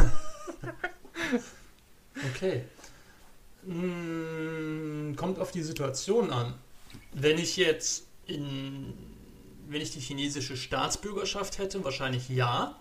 Okay. 2.36 2.64
Mm, 3.64 5.16
kommt 5.16 5.40
auf 5.40 5.52
die 5.52 5.62
Situation 5.62 6.32
an. 6.32 6.56
Wenn 7.14 7.38
ich 7.38 7.58
jetzt 7.58 8.08
in, 8.26 8.94
wenn 9.68 9.82
ich 9.82 9.92
die 9.92 10.00
chinesische 10.00 10.58
Staatsbürgerschaft 10.58 11.58
hätte, 11.58 11.84
wahrscheinlich 11.84 12.30
ja. 12.30 12.80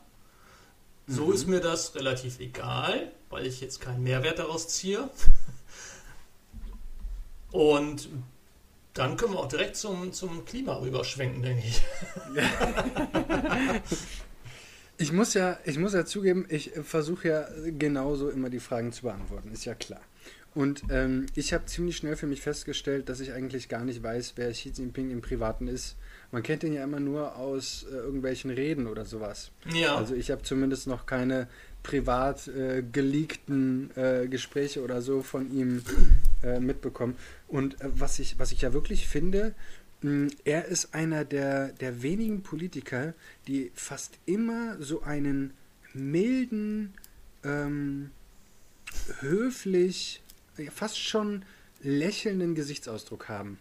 So 1.09 1.27
Mhm. 1.27 1.33
ist 1.33 1.47
mir 1.49 1.61
das 1.61 1.94
relativ 1.94 2.38
egal, 2.38 3.11
weil 3.31 3.47
ich 3.47 3.61
jetzt 3.61 3.81
keinen 3.81 4.03
Mehrwert 4.03 4.38
daraus 4.38 4.68
ziehe. 4.68 5.09
Und 7.51 8.09
dann 8.92 9.16
können 9.16 9.33
wir 9.33 9.40
auch 9.40 9.49
direkt 9.49 9.77
zum, 9.77 10.12
zum 10.12 10.44
Klima 10.44 10.75
rüberschwenken, 10.77 11.42
denke 11.42 11.66
ich. 11.66 11.83
Ich 15.01 15.12
muss 15.12 15.33
ja, 15.35 15.57
ich 15.64 15.79
muss 15.79 15.94
ja 15.94 16.05
zugeben, 16.05 16.44
ich 16.49 16.73
versuche 16.83 17.29
ja 17.29 17.47
genauso 17.79 18.31
immer 18.31 18.51
die 18.51 18.59
Fragen 18.59 18.90
zu 18.92 19.03
beantworten, 19.03 19.53
ist 19.53 19.64
ja 19.64 19.75
klar. 19.77 20.01
Und 20.54 20.82
ähm, 20.90 21.26
ich 21.34 21.52
habe 21.52 21.66
ziemlich 21.66 21.96
schnell 21.96 22.16
für 22.16 22.26
mich 22.26 22.40
festgestellt, 22.40 23.08
dass 23.08 23.20
ich 23.20 23.32
eigentlich 23.32 23.68
gar 23.68 23.84
nicht 23.84 24.02
weiß, 24.02 24.32
wer 24.37 24.50
Xi 24.50 24.70
Jinping 24.70 25.11
im 25.11 25.20
Privaten 25.20 25.68
ist. 25.68 25.96
Man 26.32 26.42
kennt 26.42 26.64
ihn 26.64 26.72
ja 26.72 26.84
immer 26.84 27.00
nur 27.00 27.37
aus 27.37 27.87
äh, 27.90 27.94
irgendwelchen 27.94 28.50
Reden 28.50 28.87
oder 28.87 29.04
sowas. 29.04 29.50
Ja. 29.72 29.96
Also 29.96 30.14
ich 30.14 30.30
habe 30.30 30.42
zumindest 30.42 30.87
noch 30.87 31.06
keine 31.06 31.48
privat 31.82 32.48
äh, 32.48 32.82
geleakten 32.82 33.90
äh, 33.96 34.26
Gespräche 34.26 34.82
oder 34.82 35.00
so 35.00 35.22
von 35.22 35.52
ihm 35.52 35.82
äh, 36.42 36.61
mitbekommen. 36.61 37.16
Und 37.46 37.80
äh, 37.80 37.88
was, 37.94 38.18
ich, 38.18 38.38
was 38.38 38.52
ich 38.52 38.62
ja 38.62 38.72
wirklich 38.72 39.06
finde, 39.06 39.54
mh, 40.02 40.28
er 40.44 40.66
ist 40.66 40.94
einer 40.94 41.24
der, 41.24 41.68
der 41.68 42.02
wenigen 42.02 42.42
Politiker, 42.42 43.14
die 43.46 43.70
fast 43.74 44.18
immer 44.26 44.76
so 44.82 45.02
einen 45.02 45.52
milden, 45.94 46.94
ähm, 47.44 48.11
höflich, 49.20 50.22
fast 50.71 50.99
schon 51.01 51.44
lächelnden 51.83 52.55
Gesichtsausdruck 52.55 53.29
haben. 53.29 53.59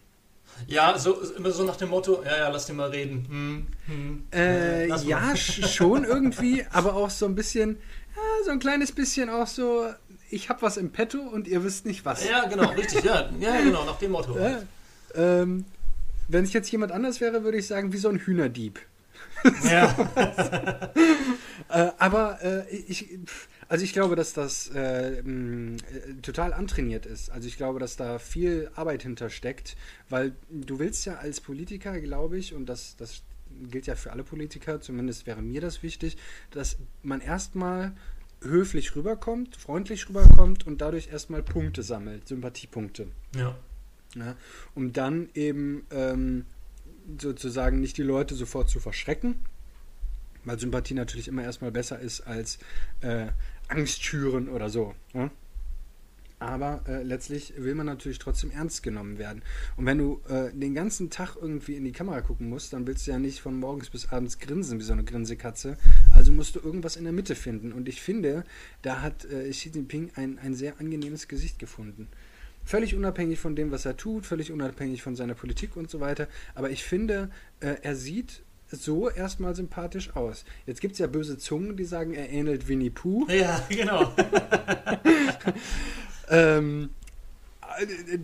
ja, 0.66 0.98
so, 0.98 1.20
immer 1.36 1.50
so 1.52 1.62
nach 1.64 1.76
dem 1.76 1.90
Motto, 1.90 2.22
ja, 2.24 2.36
ja, 2.36 2.48
lass 2.48 2.66
den 2.66 2.76
mal 2.76 2.90
reden. 2.90 3.26
Hm, 3.28 3.66
hm, 3.86 4.24
Äh, 4.32 4.88
mal. 4.88 5.02
ja, 5.04 5.32
sch- 5.34 5.66
schon 5.68 6.04
irgendwie, 6.04 6.64
aber 6.72 6.94
auch 6.94 7.10
so 7.10 7.26
ein 7.26 7.34
bisschen, 7.34 7.76
ja, 8.16 8.22
so 8.44 8.50
ein 8.50 8.58
kleines 8.58 8.90
bisschen 8.92 9.30
auch 9.30 9.46
so, 9.46 9.86
ich 10.30 10.48
hab 10.48 10.60
was 10.62 10.76
im 10.76 10.90
Petto 10.90 11.18
und 11.20 11.46
ihr 11.46 11.62
wisst 11.64 11.86
nicht 11.86 12.04
was. 12.04 12.28
Ja, 12.28 12.46
genau, 12.46 12.68
richtig, 12.70 13.04
ja, 13.04 13.30
ja, 13.38 13.60
genau, 13.62 13.84
nach 13.84 13.98
dem 13.98 14.10
Motto. 14.12 14.36
Ja, 14.38 14.62
ähm, 15.14 15.64
wenn 16.28 16.44
ich 16.44 16.52
jetzt 16.52 16.70
jemand 16.72 16.92
anders 16.92 17.20
wäre, 17.20 17.44
würde 17.44 17.58
ich 17.58 17.66
sagen, 17.66 17.92
wie 17.92 17.96
so 17.98 18.08
ein 18.08 18.18
Hühnerdieb. 18.18 18.80
Ja, 19.64 19.94
Äh, 21.70 21.90
aber 21.98 22.38
äh, 22.42 22.68
ich, 22.74 23.06
pf, 23.26 23.48
also 23.68 23.84
ich 23.84 23.92
glaube, 23.92 24.16
dass 24.16 24.32
das 24.32 24.70
äh, 24.74 25.22
mh, 25.22 25.76
äh, 25.76 26.14
total 26.22 26.52
antrainiert 26.52 27.06
ist. 27.06 27.30
Also 27.30 27.48
ich 27.48 27.56
glaube, 27.56 27.78
dass 27.78 27.96
da 27.96 28.18
viel 28.18 28.70
Arbeit 28.74 29.02
hintersteckt, 29.02 29.76
weil 30.08 30.32
du 30.50 30.78
willst 30.78 31.04
ja 31.06 31.16
als 31.16 31.40
Politiker, 31.40 32.00
glaube 32.00 32.38
ich, 32.38 32.54
und 32.54 32.66
das, 32.66 32.96
das 32.96 33.22
gilt 33.70 33.86
ja 33.86 33.94
für 33.94 34.12
alle 34.12 34.24
Politiker, 34.24 34.80
zumindest 34.80 35.26
wäre 35.26 35.42
mir 35.42 35.60
das 35.60 35.82
wichtig, 35.82 36.16
dass 36.50 36.76
man 37.02 37.20
erstmal 37.20 37.92
höflich 38.40 38.94
rüberkommt, 38.94 39.56
freundlich 39.56 40.08
rüberkommt 40.08 40.66
und 40.66 40.80
dadurch 40.80 41.08
erstmal 41.08 41.42
Punkte 41.42 41.82
sammelt, 41.82 42.28
Sympathiepunkte. 42.28 43.08
ja. 43.36 43.56
Ja, 44.14 44.36
um 44.74 44.94
dann 44.94 45.28
eben 45.34 45.86
ähm, 45.90 46.46
sozusagen 47.20 47.78
nicht 47.78 47.98
die 47.98 48.02
Leute 48.02 48.34
sofort 48.34 48.70
zu 48.70 48.80
verschrecken, 48.80 49.36
weil 50.44 50.58
Sympathie 50.58 50.94
natürlich 50.94 51.28
immer 51.28 51.42
erstmal 51.42 51.70
besser 51.70 51.98
ist 51.98 52.22
als 52.22 52.58
äh, 53.02 53.26
Angst 53.68 54.02
schüren 54.02 54.48
oder 54.48 54.68
so. 54.68 54.94
Ja? 55.14 55.30
Aber 56.40 56.82
äh, 56.86 57.02
letztlich 57.02 57.54
will 57.56 57.74
man 57.74 57.86
natürlich 57.86 58.18
trotzdem 58.18 58.52
ernst 58.52 58.82
genommen 58.82 59.18
werden. 59.18 59.42
Und 59.76 59.86
wenn 59.86 59.98
du 59.98 60.20
äh, 60.28 60.52
den 60.52 60.72
ganzen 60.74 61.10
Tag 61.10 61.36
irgendwie 61.40 61.74
in 61.74 61.84
die 61.84 61.92
Kamera 61.92 62.20
gucken 62.20 62.48
musst, 62.48 62.72
dann 62.72 62.86
willst 62.86 63.06
du 63.06 63.10
ja 63.10 63.18
nicht 63.18 63.40
von 63.40 63.58
morgens 63.58 63.90
bis 63.90 64.10
abends 64.10 64.38
grinsen 64.38 64.78
wie 64.78 64.84
so 64.84 64.92
eine 64.92 65.02
Grinsekatze. 65.02 65.76
Also 66.12 66.30
musst 66.30 66.54
du 66.54 66.60
irgendwas 66.60 66.96
in 66.96 67.04
der 67.04 67.12
Mitte 67.12 67.34
finden. 67.34 67.72
Und 67.72 67.88
ich 67.88 68.00
finde, 68.00 68.44
da 68.82 69.02
hat 69.02 69.24
äh, 69.24 69.50
Xi 69.50 69.70
Jinping 69.70 70.12
ein, 70.14 70.38
ein 70.38 70.54
sehr 70.54 70.78
angenehmes 70.78 71.26
Gesicht 71.26 71.58
gefunden. 71.58 72.06
Völlig 72.64 72.94
unabhängig 72.94 73.40
von 73.40 73.56
dem, 73.56 73.72
was 73.72 73.84
er 73.84 73.96
tut, 73.96 74.26
völlig 74.26 74.52
unabhängig 74.52 75.02
von 75.02 75.16
seiner 75.16 75.34
Politik 75.34 75.76
und 75.76 75.90
so 75.90 75.98
weiter. 75.98 76.28
Aber 76.54 76.70
ich 76.70 76.84
finde, 76.84 77.30
äh, 77.60 77.76
er 77.82 77.96
sieht 77.96 78.42
so 78.70 79.10
erstmal 79.10 79.54
sympathisch 79.54 80.14
aus. 80.14 80.44
Jetzt 80.66 80.80
gibt 80.80 80.92
es 80.92 80.98
ja 80.98 81.06
böse 81.06 81.38
Zungen, 81.38 81.76
die 81.76 81.84
sagen, 81.84 82.14
er 82.14 82.30
ähnelt 82.30 82.68
Winnie 82.68 82.90
Pooh. 82.90 83.26
Ja, 83.28 83.64
genau. 83.68 84.12
ähm, 86.28 86.90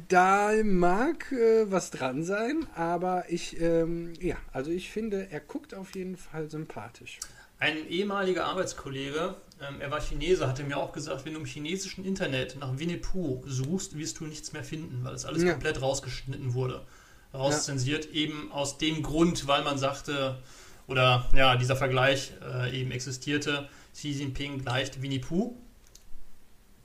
da 0.09 0.51
mag 0.65 1.31
äh, 1.33 1.71
was 1.71 1.91
dran 1.91 2.25
sein, 2.25 2.67
aber 2.75 3.25
ich, 3.29 3.61
ähm, 3.61 4.13
ja, 4.21 4.37
also 4.53 4.71
ich 4.71 4.91
finde, 4.91 5.29
er 5.31 5.41
guckt 5.41 5.75
auf 5.75 5.95
jeden 5.95 6.17
Fall 6.17 6.51
sympathisch. 6.51 7.21
Ein 7.59 7.89
ehemaliger 7.89 8.47
Arbeitskollege, 8.47 9.37
ähm, 9.61 9.81
er 9.81 9.91
war 9.91 10.01
Chinese, 10.01 10.49
hatte 10.49 10.65
mir 10.65 10.77
auch 10.77 10.93
gesagt, 10.93 11.25
wenn 11.25 11.35
du 11.35 11.41
im 11.41 11.47
chinesischen 11.47 12.05
Internet 12.05 12.57
nach 12.59 12.79
Winnie 12.79 12.97
Pooh 12.97 13.43
suchst, 13.47 13.97
wirst 13.97 14.21
du 14.21 14.27
nichts 14.27 14.53
mehr 14.53 14.65
finden, 14.65 15.05
weil 15.05 15.15
es 15.15 15.25
alles 15.25 15.43
ja. 15.43 15.53
komplett 15.53 15.81
rausgeschnitten 15.81 16.55
wurde, 16.55 16.85
rauszensiert, 17.35 18.07
ja. 18.07 18.13
eben 18.13 18.53
aus 18.53 18.79
dem 18.79 19.03
Grund, 19.03 19.47
weil 19.47 19.65
man 19.65 19.79
sagte, 19.79 20.39
oder 20.87 21.29
ja, 21.35 21.57
dieser 21.57 21.77
Vergleich 21.77 22.33
äh, 22.43 22.79
eben 22.79 22.91
existierte, 22.91 23.69
Xi 23.93 24.11
Jinping 24.11 24.59
gleicht 24.63 25.03
Winnie 25.03 25.19
Pooh 25.19 25.57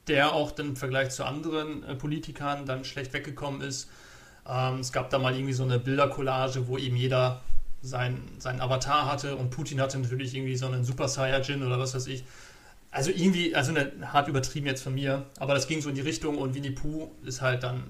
der 0.10 0.34
auch 0.34 0.58
im 0.58 0.76
Vergleich 0.76 1.12
zu 1.12 1.24
anderen 1.24 1.84
äh, 1.84 1.96
Politikern 1.96 2.66
dann 2.66 2.84
schlecht 2.84 3.14
weggekommen 3.14 3.62
ist. 3.62 3.90
Ähm, 4.48 4.80
es 4.80 4.92
gab 4.92 5.10
da 5.12 5.20
mal 5.20 5.34
irgendwie 5.34 5.54
so 5.54 5.64
eine 5.64 5.80
Bildercollage, 5.80 6.68
wo 6.68 6.78
eben 6.78 6.96
jeder 6.96 7.42
sein, 7.82 8.20
seinen 8.40 8.60
Avatar 8.60 9.10
hatte 9.10 9.36
und 9.36 9.52
Putin 9.52 9.80
hatte 9.80 10.00
natürlich 10.00 10.36
irgendwie 10.36 10.58
so 10.58 10.66
einen 10.66 10.84
Super 10.84 11.08
Saiyajin 11.08 11.64
oder 11.66 11.80
was 11.80 11.94
weiß 11.96 12.08
ich. 12.08 12.26
Also 12.92 13.12
irgendwie, 13.12 13.56
also 13.56 13.72
eine, 13.72 13.92
hart 14.12 14.28
übertrieben 14.28 14.66
jetzt 14.66 14.82
von 14.82 14.96
mir, 14.96 15.26
aber 15.38 15.54
das 15.54 15.68
ging 15.68 15.80
so 15.80 15.90
in 15.90 15.96
die 15.96 16.02
Richtung 16.02 16.40
und 16.40 16.56
Winnie 16.56 16.72
Pooh 16.72 17.12
ist 17.24 17.42
halt 17.42 17.64
dann 17.64 17.84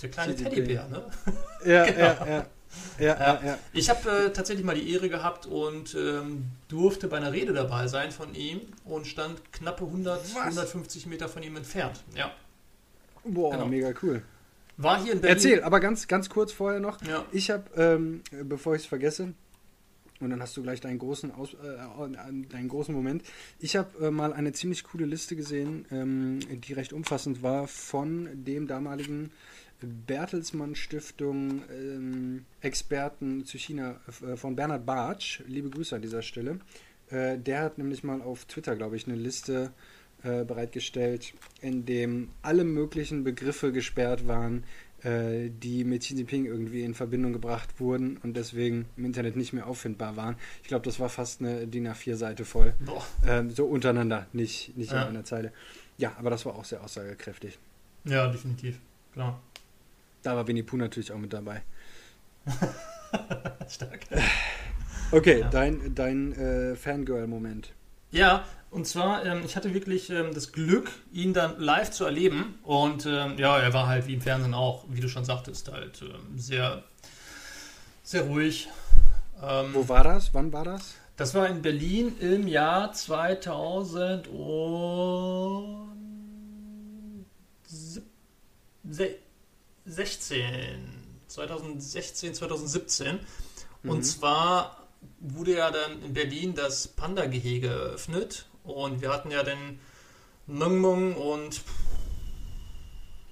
der 0.00 0.10
kleine 0.10 0.34
Teddybär, 0.34 0.88
ne? 0.88 1.04
Ja, 1.64 1.84
genau. 1.86 1.98
ja, 1.98 2.26
ja. 2.26 2.46
Ja, 2.98 3.18
ja, 3.18 3.40
ja. 3.44 3.58
Ich 3.72 3.90
habe 3.90 4.10
äh, 4.10 4.32
tatsächlich 4.32 4.64
mal 4.64 4.74
die 4.74 4.92
Ehre 4.92 5.08
gehabt 5.08 5.46
und 5.46 5.94
ähm, 5.94 6.46
durfte 6.68 7.08
bei 7.08 7.18
einer 7.18 7.32
Rede 7.32 7.52
dabei 7.52 7.86
sein 7.86 8.12
von 8.12 8.34
ihm 8.34 8.60
und 8.84 9.06
stand 9.06 9.52
knappe 9.52 9.84
100, 9.84 10.34
Was? 10.34 10.36
150 10.36 11.06
Meter 11.06 11.28
von 11.28 11.42
ihm 11.42 11.56
entfernt. 11.56 12.02
Ja. 12.16 12.32
Boah, 13.24 13.52
genau. 13.52 13.66
mega 13.66 13.92
cool. 14.02 14.22
War 14.78 15.02
hier 15.02 15.12
in 15.12 15.20
Berlin. 15.20 15.36
Erzähl, 15.36 15.62
aber 15.62 15.80
ganz, 15.80 16.08
ganz 16.08 16.28
kurz 16.28 16.52
vorher 16.52 16.80
noch. 16.80 17.02
Ja. 17.02 17.24
Ich 17.30 17.50
habe, 17.50 17.64
ähm, 17.76 18.22
bevor 18.44 18.74
ich 18.74 18.82
es 18.82 18.88
vergesse, 18.88 19.34
und 20.20 20.30
dann 20.30 20.40
hast 20.40 20.56
du 20.56 20.62
gleich 20.62 20.80
deinen 20.80 20.98
großen, 20.98 21.32
Aus, 21.32 21.54
äh, 21.54 22.46
deinen 22.48 22.68
großen 22.68 22.94
Moment. 22.94 23.24
Ich 23.58 23.76
habe 23.76 24.06
äh, 24.06 24.10
mal 24.10 24.32
eine 24.32 24.52
ziemlich 24.52 24.84
coole 24.84 25.04
Liste 25.04 25.34
gesehen, 25.34 25.84
ähm, 25.90 26.38
die 26.60 26.72
recht 26.72 26.92
umfassend 26.92 27.42
war, 27.42 27.66
von 27.66 28.28
dem 28.32 28.68
damaligen 28.68 29.32
Bertelsmann 30.06 30.74
Stiftung 30.74 31.62
ähm, 31.70 32.44
Experten 32.60 33.44
zu 33.44 33.58
China 33.58 34.00
äh, 34.26 34.36
von 34.36 34.56
Bernhard 34.56 34.86
Bartsch. 34.86 35.42
Liebe 35.46 35.70
Grüße 35.70 35.96
an 35.96 36.02
dieser 36.02 36.22
Stelle. 36.22 36.60
Äh, 37.10 37.38
der 37.38 37.60
hat 37.60 37.78
nämlich 37.78 38.04
mal 38.04 38.22
auf 38.22 38.44
Twitter, 38.46 38.76
glaube 38.76 38.96
ich, 38.96 39.06
eine 39.06 39.16
Liste 39.16 39.72
äh, 40.22 40.44
bereitgestellt, 40.44 41.34
in 41.60 41.84
dem 41.84 42.30
alle 42.42 42.64
möglichen 42.64 43.24
Begriffe 43.24 43.72
gesperrt 43.72 44.26
waren, 44.28 44.64
äh, 45.02 45.50
die 45.50 45.84
mit 45.84 46.02
Xi 46.02 46.14
Jinping 46.14 46.46
irgendwie 46.46 46.84
in 46.84 46.94
Verbindung 46.94 47.32
gebracht 47.32 47.80
wurden 47.80 48.18
und 48.18 48.36
deswegen 48.36 48.86
im 48.96 49.04
Internet 49.04 49.36
nicht 49.36 49.52
mehr 49.52 49.66
auffindbar 49.66 50.16
waren. 50.16 50.36
Ich 50.62 50.68
glaube, 50.68 50.84
das 50.84 51.00
war 51.00 51.08
fast 51.08 51.40
eine 51.40 51.66
DIN 51.66 51.88
A4-Seite 51.88 52.44
voll. 52.44 52.72
Ähm, 53.26 53.50
so 53.50 53.66
untereinander, 53.66 54.26
nicht, 54.32 54.76
nicht 54.76 54.92
ja. 54.92 55.02
in 55.02 55.08
einer 55.08 55.24
Zeile. 55.24 55.52
Ja, 55.98 56.12
aber 56.18 56.30
das 56.30 56.46
war 56.46 56.54
auch 56.54 56.64
sehr 56.64 56.82
aussagekräftig. 56.82 57.58
Ja, 58.04 58.28
definitiv. 58.28 58.78
Klar. 59.12 59.40
Da 60.22 60.36
war 60.36 60.46
Winnie 60.46 60.62
Pooh 60.62 60.76
natürlich 60.76 61.12
auch 61.12 61.18
mit 61.18 61.32
dabei. 61.32 61.62
Stark. 63.68 64.00
Okay, 65.10 65.40
ja. 65.40 65.48
dein, 65.50 65.94
dein 65.94 66.32
äh, 66.32 66.76
Fangirl-Moment. 66.76 67.72
Ja, 68.10 68.44
und 68.70 68.86
zwar, 68.86 69.24
ähm, 69.26 69.42
ich 69.44 69.56
hatte 69.56 69.74
wirklich 69.74 70.08
ähm, 70.10 70.32
das 70.32 70.52
Glück, 70.52 70.90
ihn 71.12 71.34
dann 71.34 71.60
live 71.60 71.90
zu 71.90 72.04
erleben. 72.04 72.58
Und 72.62 73.04
ähm, 73.06 73.36
ja, 73.36 73.58
er 73.58 73.74
war 73.74 73.86
halt 73.86 74.06
wie 74.06 74.14
im 74.14 74.20
Fernsehen 74.20 74.54
auch, 74.54 74.84
wie 74.88 75.00
du 75.00 75.08
schon 75.08 75.24
sagtest, 75.24 75.70
halt 75.70 76.02
ähm, 76.02 76.38
sehr, 76.38 76.82
sehr 78.02 78.22
ruhig. 78.22 78.68
Ähm, 79.42 79.70
Wo 79.74 79.88
war 79.88 80.04
das? 80.04 80.32
Wann 80.32 80.52
war 80.52 80.64
das? 80.64 80.94
Das 81.16 81.34
war 81.34 81.48
in 81.48 81.60
Berlin 81.60 82.14
im 82.20 82.48
Jahr 82.48 82.92
2017. 82.92 84.32
16, 88.84 89.21
2016, 89.86 92.34
2017. 92.34 93.20
Mhm. 93.82 93.90
Und 93.90 94.02
zwar 94.04 94.88
wurde 95.18 95.56
ja 95.56 95.70
dann 95.70 96.02
in 96.02 96.14
Berlin 96.14 96.54
das 96.54 96.88
Panda-Gehege 96.88 97.68
eröffnet 97.68 98.46
und 98.62 99.00
wir 99.00 99.10
hatten 99.10 99.30
ja 99.30 99.42
den 99.42 99.80
Mung 100.46 100.78
Mung 100.78 101.16
und 101.16 101.62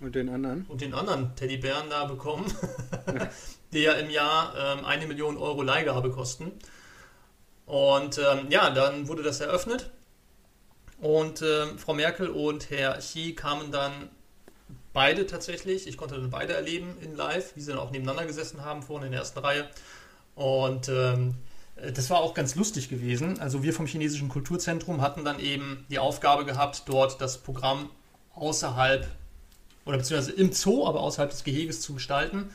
und 0.01 0.15
den 0.15 0.31
anderen 0.31 0.65
und 0.69 0.81
den 0.81 0.95
anderen 0.95 1.37
Teddybären 1.37 1.91
da 1.91 2.07
bekommen, 2.07 2.47
die 3.73 3.81
ja 3.81 3.93
im 3.93 4.11
Jahr 4.11 4.55
ähm, 4.57 4.85
eine 4.85 5.07
Million 5.07 5.37
Euro 5.37 5.63
Leihgabe 5.63 6.11
kosten. 6.11 6.53
Und 7.67 8.19
ähm, 8.19 8.47
ja, 8.51 8.71
dann 8.71 9.07
wurde 9.09 9.23
das 9.23 9.41
eröffnet 9.41 9.91
und 11.01 11.43
ähm, 11.43 11.79
Frau 11.79 11.95
Merkel 11.95 12.29
und 12.29 12.71
Herr 12.71 12.99
Xi 12.99 13.35
kamen 13.35 13.73
dann 13.73 14.11
beide 14.93 15.27
tatsächlich. 15.27 15.87
Ich 15.87 15.97
konnte 15.97 16.17
dann 16.17 16.31
beide 16.31 16.55
erleben 16.55 16.97
in 17.01 17.17
live, 17.17 17.55
wie 17.57 17.61
sie 17.61 17.71
dann 17.71 17.79
auch 17.79 17.91
nebeneinander 17.91 18.27
gesessen 18.27 18.65
haben, 18.65 18.83
vorne 18.83 19.07
in 19.07 19.13
der 19.13 19.21
ersten 19.21 19.39
Reihe. 19.39 19.69
Und 20.35 20.89
ähm, 20.89 21.35
das 21.95 22.11
war 22.11 22.21
auch 22.21 22.35
ganz 22.35 22.55
lustig 22.55 22.89
gewesen. 22.89 23.41
Also 23.41 23.63
wir 23.63 23.73
vom 23.73 23.87
Chinesischen 23.87 24.29
Kulturzentrum 24.29 25.01
hatten 25.01 25.25
dann 25.25 25.41
eben 25.41 25.87
die 25.91 25.99
Aufgabe 25.99 26.45
gehabt, 26.45 26.83
dort 26.87 27.21
das 27.21 27.39
Programm 27.39 27.91
außerhalb 28.35 29.09
oder 29.87 29.99
beziehungsweise 29.99 30.33
im 30.33 30.53
Zoo, 30.53 30.87
aber 30.87 31.01
außerhalb 31.01 31.31
des 31.31 31.45
Geheges 31.45 31.81
zu 31.81 31.95
gestalten. 31.95 32.51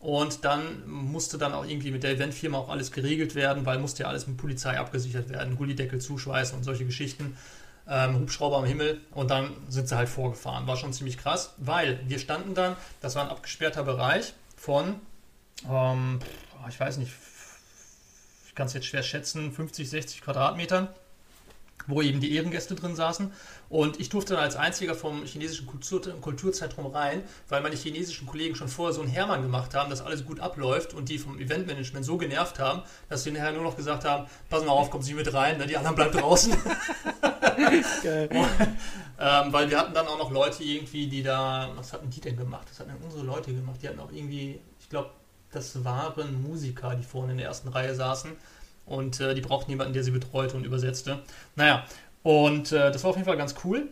Und 0.00 0.44
dann 0.44 0.88
musste 0.88 1.38
dann 1.38 1.52
auch 1.52 1.66
irgendwie 1.66 1.90
mit 1.90 2.04
der 2.04 2.12
Eventfirma 2.12 2.56
auch 2.56 2.68
alles 2.68 2.92
geregelt 2.92 3.34
werden, 3.34 3.66
weil 3.66 3.80
musste 3.80 4.04
ja 4.04 4.08
alles 4.08 4.28
mit 4.28 4.36
Polizei 4.36 4.78
abgesichert 4.78 5.28
werden, 5.28 5.56
Gullideckel 5.56 6.00
zuschweißen 6.00 6.56
und 6.56 6.62
solche 6.62 6.84
Geschichten 6.84 7.36
ähm, 7.88 8.20
Hubschrauber 8.20 8.58
am 8.58 8.64
Himmel 8.64 9.00
und 9.12 9.30
dann 9.30 9.50
sind 9.68 9.88
sie 9.88 9.96
halt 9.96 10.08
vorgefahren. 10.08 10.66
War 10.66 10.76
schon 10.76 10.92
ziemlich 10.92 11.18
krass, 11.18 11.54
weil 11.56 12.00
wir 12.06 12.18
standen 12.18 12.54
dann, 12.54 12.76
das 13.00 13.14
war 13.14 13.24
ein 13.24 13.30
abgesperrter 13.30 13.84
Bereich 13.84 14.34
von, 14.56 15.00
ähm, 15.68 16.20
ich 16.68 16.78
weiß 16.78 16.98
nicht, 16.98 17.12
ich 18.46 18.54
kann 18.54 18.66
es 18.66 18.74
jetzt 18.74 18.86
schwer 18.86 19.02
schätzen, 19.02 19.52
50, 19.52 19.88
60 19.88 20.22
Quadratmetern 20.22 20.88
wo 21.88 22.02
eben 22.02 22.20
die 22.20 22.34
Ehrengäste 22.34 22.74
drin 22.74 22.94
saßen. 22.94 23.32
Und 23.68 23.98
ich 23.98 24.08
durfte 24.08 24.34
dann 24.34 24.42
als 24.42 24.56
einziger 24.56 24.94
vom 24.94 25.24
chinesischen 25.24 25.66
Kultur 25.66 26.00
Kulturzentrum 26.20 26.86
rein, 26.86 27.22
weil 27.48 27.62
meine 27.62 27.74
chinesischen 27.74 28.26
Kollegen 28.26 28.54
schon 28.54 28.68
vorher 28.68 28.94
so 28.94 29.00
einen 29.00 29.10
Hermann 29.10 29.42
gemacht 29.42 29.74
haben, 29.74 29.90
dass 29.90 30.00
alles 30.00 30.24
gut 30.24 30.38
abläuft 30.38 30.94
und 30.94 31.08
die 31.08 31.18
vom 31.18 31.38
Eventmanagement 31.40 32.04
so 32.04 32.16
genervt 32.16 32.58
haben, 32.58 32.82
dass 33.08 33.24
sie 33.24 33.30
nachher 33.30 33.52
nur 33.52 33.62
noch 33.62 33.76
gesagt 33.76 34.04
haben, 34.04 34.28
pass 34.48 34.64
mal 34.64 34.72
auf, 34.72 34.90
kommen 34.90 35.02
Sie 35.02 35.14
mit 35.14 35.32
rein, 35.32 35.58
ne? 35.58 35.66
die 35.66 35.76
anderen 35.76 35.96
bleiben 35.96 36.16
draußen. 36.16 36.54
Ähm, 39.20 39.52
weil 39.52 39.68
wir 39.68 39.80
hatten 39.80 39.94
dann 39.94 40.06
auch 40.06 40.18
noch 40.18 40.30
Leute 40.30 40.62
irgendwie, 40.62 41.08
die 41.08 41.24
da, 41.24 41.70
was 41.74 41.92
hatten 41.92 42.08
die 42.08 42.20
denn 42.20 42.36
gemacht? 42.36 42.68
Das 42.70 42.78
hatten 42.78 42.92
unsere 43.02 43.24
Leute 43.24 43.52
gemacht. 43.52 43.80
Die 43.82 43.88
hatten 43.88 43.98
auch 43.98 44.12
irgendwie, 44.12 44.60
ich 44.78 44.88
glaube, 44.88 45.10
das 45.50 45.84
waren 45.84 46.40
Musiker, 46.40 46.94
die 46.94 47.02
vorne 47.02 47.32
in 47.32 47.38
der 47.38 47.48
ersten 47.48 47.68
Reihe 47.68 47.96
saßen 47.96 48.30
und 48.86 49.20
äh, 49.20 49.34
die 49.34 49.40
brauchten 49.40 49.72
jemanden, 49.72 49.92
der 49.92 50.04
sie 50.04 50.12
betreute 50.12 50.56
und 50.56 50.64
übersetzte. 50.64 51.18
Naja, 51.56 51.84
und 52.22 52.70
äh, 52.70 52.92
das 52.92 53.02
war 53.02 53.10
auf 53.10 53.16
jeden 53.16 53.26
Fall 53.26 53.36
ganz 53.36 53.56
cool. 53.64 53.88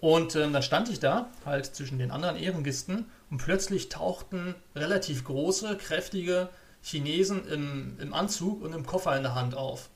Und 0.00 0.34
äh, 0.34 0.50
dann 0.50 0.62
stand 0.62 0.88
ich 0.88 0.98
da, 0.98 1.28
halt 1.44 1.66
zwischen 1.66 1.98
den 1.98 2.10
anderen 2.10 2.36
Ehrengisten, 2.36 3.04
und 3.30 3.38
plötzlich 3.38 3.90
tauchten 3.90 4.54
relativ 4.74 5.24
große, 5.24 5.76
kräftige 5.76 6.48
Chinesen 6.82 7.46
im, 7.48 7.96
im 8.00 8.14
Anzug 8.14 8.62
und 8.62 8.72
im 8.72 8.86
Koffer 8.86 9.16
in 9.16 9.22
der 9.22 9.34
Hand 9.34 9.54
auf. 9.54 9.90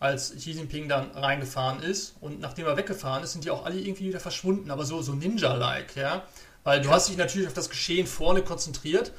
Als 0.00 0.34
Xi 0.36 0.52
Jinping 0.52 0.88
dann 0.88 1.10
reingefahren 1.10 1.82
ist 1.82 2.14
und 2.20 2.40
nachdem 2.40 2.66
er 2.66 2.76
weggefahren 2.76 3.24
ist, 3.24 3.32
sind 3.32 3.44
die 3.44 3.50
auch 3.50 3.64
alle 3.64 3.80
irgendwie 3.80 4.06
wieder 4.06 4.20
verschwunden, 4.20 4.70
aber 4.70 4.84
so, 4.84 5.02
so 5.02 5.12
Ninja-like, 5.12 5.96
ja. 5.96 6.24
Weil 6.62 6.80
du 6.80 6.90
hast 6.90 7.08
dich 7.08 7.16
natürlich 7.16 7.48
auf 7.48 7.54
das 7.54 7.68
Geschehen 7.68 8.06
vorne 8.06 8.42
konzentriert, 8.42 9.12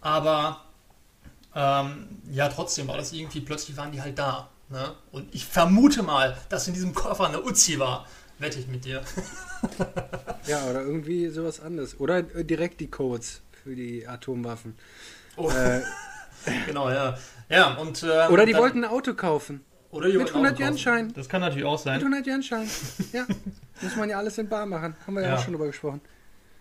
aber 0.00 0.64
ähm, 1.54 2.08
ja, 2.30 2.48
trotzdem 2.48 2.88
war 2.88 2.96
das 2.96 3.12
irgendwie, 3.12 3.40
plötzlich 3.40 3.76
waren 3.76 3.92
die 3.92 4.02
halt 4.02 4.18
da. 4.18 4.48
Ne? 4.70 4.94
Und 5.12 5.32
ich 5.34 5.44
vermute 5.44 6.02
mal, 6.02 6.36
dass 6.48 6.66
in 6.66 6.74
diesem 6.74 6.94
Koffer 6.94 7.28
eine 7.28 7.42
Uzi 7.42 7.78
war. 7.78 8.06
Wette 8.38 8.58
ich 8.58 8.66
mit 8.66 8.84
dir. 8.84 9.02
ja, 10.46 10.64
oder 10.64 10.82
irgendwie 10.82 11.28
sowas 11.28 11.60
anderes. 11.60 12.00
Oder 12.00 12.22
direkt 12.22 12.80
die 12.80 12.90
Codes 12.90 13.42
für 13.62 13.76
die 13.76 14.08
Atomwaffen. 14.08 14.76
Oh. 15.36 15.48
Äh, 15.50 15.82
genau, 16.66 16.90
ja. 16.90 17.16
Ja, 17.48 17.74
und. 17.74 18.02
Äh, 18.02 18.26
oder 18.28 18.44
die 18.44 18.52
dann, 18.52 18.62
wollten 18.62 18.84
ein 18.84 18.90
Auto 18.90 19.14
kaufen. 19.14 19.64
Oder 19.94 20.08
Mit 20.08 20.28
100 20.28 20.58
Yen-Schein. 20.58 21.12
Das 21.14 21.28
kann 21.28 21.40
natürlich 21.40 21.64
auch 21.64 21.78
sein. 21.78 21.98
Mit 22.02 22.04
100 22.04 22.26
Yen-Schein. 22.26 22.68
Ja. 23.12 23.26
Muss 23.80 23.94
man 23.94 24.10
ja 24.10 24.18
alles 24.18 24.36
in 24.38 24.48
Bar 24.48 24.66
machen. 24.66 24.96
Haben 25.06 25.14
wir 25.14 25.22
ja, 25.22 25.28
ja 25.28 25.36
auch 25.36 25.42
schon 25.44 25.52
drüber 25.52 25.66
gesprochen. 25.66 26.00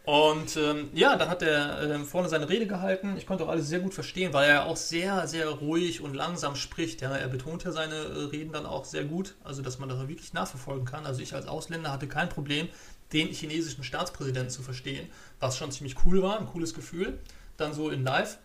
Und 0.05 0.55
ähm, 0.57 0.89
ja, 0.93 1.15
dann 1.15 1.29
hat 1.29 1.41
er 1.41 1.81
ähm, 1.81 2.05
vorne 2.05 2.29
seine 2.29 2.47
Rede 2.47 2.67
gehalten. 2.67 3.15
Ich 3.17 3.25
konnte 3.25 3.43
auch 3.43 3.49
alles 3.49 3.69
sehr 3.69 3.79
gut 3.79 3.95
verstehen, 3.95 4.33
weil 4.33 4.49
er 4.49 4.65
auch 4.65 4.75
sehr, 4.75 5.27
sehr 5.27 5.47
ruhig 5.47 6.01
und 6.01 6.13
langsam 6.13 6.55
spricht. 6.55 7.01
Ja, 7.01 7.15
er 7.15 7.27
betont 7.27 7.63
ja 7.63 7.71
seine 7.71 7.95
äh, 7.95 8.23
Reden 8.25 8.51
dann 8.51 8.67
auch 8.67 8.85
sehr 8.85 9.05
gut, 9.05 9.33
also 9.43 9.63
dass 9.63 9.79
man 9.79 9.89
das 9.89 9.97
auch 9.97 10.07
wirklich 10.07 10.33
nachverfolgen 10.33 10.85
kann. 10.85 11.07
Also 11.07 11.21
ich 11.21 11.33
als 11.33 11.47
Ausländer 11.47 11.91
hatte 11.91 12.07
kein 12.07 12.29
Problem, 12.29 12.67
den 13.13 13.29
chinesischen 13.29 13.83
Staatspräsidenten 13.83 14.51
zu 14.51 14.61
verstehen, 14.61 15.07
was 15.39 15.57
schon 15.57 15.71
ziemlich 15.71 15.95
cool 16.05 16.21
war, 16.21 16.39
ein 16.39 16.45
cooles 16.45 16.75
Gefühl. 16.75 17.17
Dann 17.57 17.73
so 17.73 17.89
in 17.89 18.03
Live. 18.03 18.37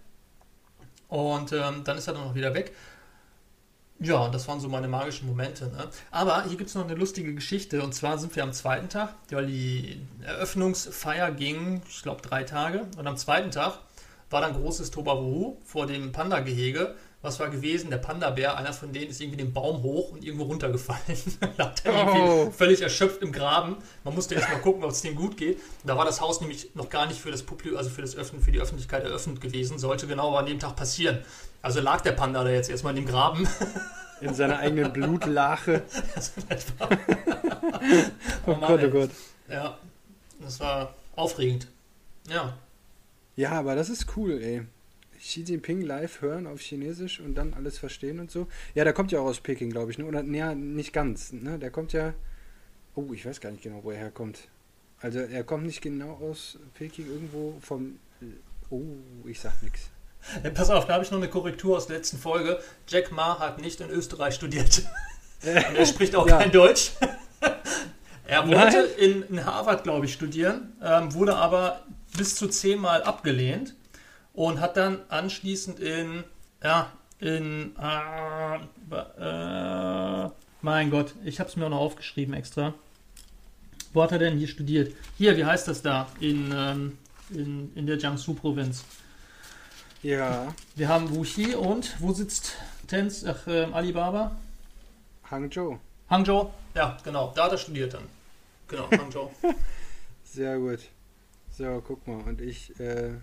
Und 1.09 1.53
ähm, 1.53 1.83
dann 1.85 1.99
ist 1.99 2.07
er 2.07 2.15
dann 2.15 2.23
auch 2.23 2.35
wieder 2.35 2.55
weg. 2.55 2.73
Ja, 4.01 4.29
das 4.29 4.47
waren 4.47 4.61
so 4.61 4.69
meine 4.69 4.87
magischen 4.87 5.27
Momente. 5.27 5.67
Ne? 5.67 5.89
Aber 6.13 6.45
hier 6.45 6.57
gibt 6.57 6.69
es 6.69 6.77
noch 6.77 6.85
eine 6.85 6.95
lustige 6.95 7.35
Geschichte. 7.35 7.83
Und 7.83 7.95
zwar 7.95 8.19
sind 8.19 8.35
wir 8.37 8.45
am 8.45 8.53
zweiten 8.53 8.89
Tag, 8.89 9.15
weil 9.31 9.47
die 9.47 10.01
Eröffnungsfeier 10.23 11.33
ging, 11.33 11.83
ich 11.89 12.03
glaube, 12.03 12.23
drei 12.23 12.45
Tage. 12.45 12.87
Und 12.97 13.07
am 13.09 13.17
zweiten 13.17 13.51
Tag 13.51 13.81
war 14.31 14.41
dann 14.41 14.55
großes 14.55 14.93
Tobawu 14.93 15.57
vor 15.65 15.87
dem 15.87 16.13
Panda-Gehege. 16.13 16.95
Was 17.21 17.41
war 17.41 17.51
gewesen? 17.51 17.91
Der 17.91 17.99
Panda-Bär, 17.99 18.57
einer 18.57 18.73
von 18.73 18.93
denen 18.93 19.11
ist 19.11 19.21
irgendwie 19.21 19.39
den 19.39 19.53
Baum 19.53 19.83
hoch 19.83 20.13
und 20.13 20.25
irgendwo 20.25 20.45
runtergefallen. 20.45 21.19
Lag 21.57 21.75
dann 21.81 21.95
irgendwie 21.97 22.21
oh. 22.21 22.51
völlig 22.53 22.81
erschöpft 22.81 23.23
im 23.23 23.33
Graben. 23.33 23.77
Man 24.05 24.15
musste 24.15 24.37
erst 24.37 24.49
mal 24.49 24.61
gucken, 24.61 24.85
ob 24.85 24.93
es 24.93 25.03
dem 25.03 25.17
gut 25.17 25.37
geht. 25.37 25.57
Und 25.57 25.89
da 25.89 25.97
war 25.97 26.05
das 26.05 26.21
Haus 26.21 26.41
nämlich 26.41 26.77
noch 26.77 26.91
gar 26.91 27.07
nicht 27.07 27.21
für 27.21 27.33
das 27.33 27.43
Publikum, 27.43 27.77
also 27.77 27.91
für 27.91 28.03
das 28.03 28.15
Öffnen, 28.15 28.41
für 28.41 28.53
die 28.53 28.61
Öffentlichkeit 28.61 29.03
eröffnet 29.03 29.41
gewesen. 29.41 29.81
Sollte 29.81 30.07
genau 30.07 30.37
an 30.37 30.47
dem 30.47 30.61
Tag 30.61 30.77
passieren. 30.77 31.19
Also 31.61 31.81
lag 31.81 32.03
der 32.03 32.13
Panda 32.13 32.45
da 32.45 32.51
jetzt 32.51 32.71
erstmal 32.71 32.97
in 32.97 33.05
dem 33.05 33.11
Graben. 33.11 33.49
In 34.21 34.35
seiner 34.35 34.59
eigenen 34.59 34.93
Blutlache. 34.93 35.83
oh, 36.81 36.87
oh 38.47 38.55
Gott, 38.57 38.81
oh 38.83 38.91
Gott. 38.91 39.11
Ja, 39.49 39.79
das 40.41 40.59
war 40.59 40.93
aufregend. 41.15 41.69
Ja. 42.29 42.57
Ja, 43.37 43.53
aber 43.53 43.77
das 43.77 43.89
ist 43.91 44.07
cool, 44.17 44.41
ey. 44.43 44.67
Xi 45.19 45.43
Jinping 45.43 45.83
live 45.83 46.21
hören 46.21 46.47
auf 46.47 46.61
Chinesisch 46.61 47.21
und 47.21 47.35
dann 47.35 47.55
alles 47.55 47.79
verstehen 47.79 48.21
und 48.21 48.31
so. 48.31 48.47
Ja, 48.75 48.85
der 48.85 48.93
kommt 48.93 49.13
ja 49.13 49.21
auch 49.21 49.27
aus 49.27 49.41
Peking, 49.41 49.71
glaube 49.71 49.91
ich, 49.91 49.99
ne? 49.99 50.05
Oder, 50.05 50.23
naja, 50.23 50.55
nicht 50.55 50.93
ganz, 50.93 51.33
ne? 51.33 51.59
Der 51.59 51.71
kommt 51.71 51.93
ja. 51.93 52.15
Oh, 52.95 53.13
ich 53.13 53.27
weiß 53.27 53.41
gar 53.41 53.51
nicht 53.51 53.63
genau, 53.63 53.83
wo 53.83 53.91
er 53.91 53.99
herkommt. 53.99 54.49
Also, 55.01 55.21
er 55.21 55.45
kommt 55.45 55.67
nicht 55.67 55.81
genau 55.81 56.15
aus 56.15 56.59
Peking, 56.75 57.07
irgendwo 57.07 57.57
vom. 57.61 57.99
Oh, 58.71 58.83
ich 59.27 59.41
sag 59.41 59.63
nichts. 59.63 59.91
Ja, 60.43 60.51
pass 60.51 60.69
auf, 60.69 60.85
da 60.85 60.95
habe 60.95 61.05
ich 61.05 61.13
noch 61.13 61.19
eine 61.19 61.29
Korrektur 61.29 61.77
aus 61.77 61.87
der 61.87 61.97
letzten 61.97 62.19
Folge. 62.19 62.61
Jack 62.89 63.13
Ma 63.13 63.39
hat 63.39 63.61
nicht 63.61 63.81
in 63.81 63.89
Österreich 63.89 64.35
studiert. 64.35 64.83
Und 65.43 65.77
er 65.77 65.87
spricht 65.87 66.17
auch 66.17 66.27
ja. 66.27 66.39
kein 66.39 66.51
Deutsch. 66.51 66.91
er 68.27 68.49
wollte 68.49 68.79
in, 68.99 69.23
in, 69.23 69.47
Harvard, 69.47 69.85
glaube 69.85 70.07
ich, 70.07 70.13
studieren, 70.13 70.77
ähm, 70.83 71.15
wurde 71.15 71.37
aber 71.37 71.87
bis 72.17 72.35
zu 72.35 72.49
zehnmal 72.49 73.05
abgelehnt 73.05 73.77
und 74.39 74.61
hat 74.61 74.77
dann 74.77 75.01
anschließend 75.09 75.81
in, 75.81 76.23
ja, 76.63 76.93
in, 77.19 77.75
äh, 77.77 78.59
äh, 79.19 80.31
mein 80.63 80.91
Gott, 80.93 81.13
ich 81.25 81.41
habe 81.41 81.51
es 81.51 81.57
mir 81.57 81.67
auch 81.67 81.71
noch 81.71 81.81
aufgeschrieben 81.81 82.35
extra. 82.35 82.73
Wo 83.93 84.01
hat 84.01 84.13
er 84.13 84.21
denn 84.21 84.39
hier 84.39 84.47
studiert? 84.47 84.95
Hier, 85.17 85.37
wie 85.37 85.45
heißt 85.45 85.67
das 85.67 85.83
da? 85.83 86.07
In, 86.21 86.55
ähm, 86.55 86.99
in, 87.31 87.73
in 87.75 87.87
der 87.89 87.99
Jiangsu-Provinz. 87.99 88.85
Ja. 90.05 90.55
Wir 90.77 90.89
haben 90.89 91.13
Wuxi 91.17 91.57
und 91.57 91.97
wo 92.01 92.13
sitzt 92.13 92.59
Tens, 92.87 93.25
ach, 93.25 93.45
äh, 93.49 93.65
Alibaba? 93.73 94.37
Hangzhou. 95.29 95.81
Hangzhou, 96.09 96.53
ja, 96.77 96.97
genau. 97.03 97.33
Da 97.35 97.47
hat 97.47 97.53
er 97.53 97.59
studiert 97.59 97.95
dann. 97.95 98.05
Genau, 98.69 98.89
Hangzhou. 98.89 99.33
Sehr 100.23 100.59
gut. 100.59 100.79
So, 101.51 101.83
guck 101.85 102.07
mal. 102.07 102.23
Und 102.23 102.41
ich 102.41 102.79
äh, 102.79 103.15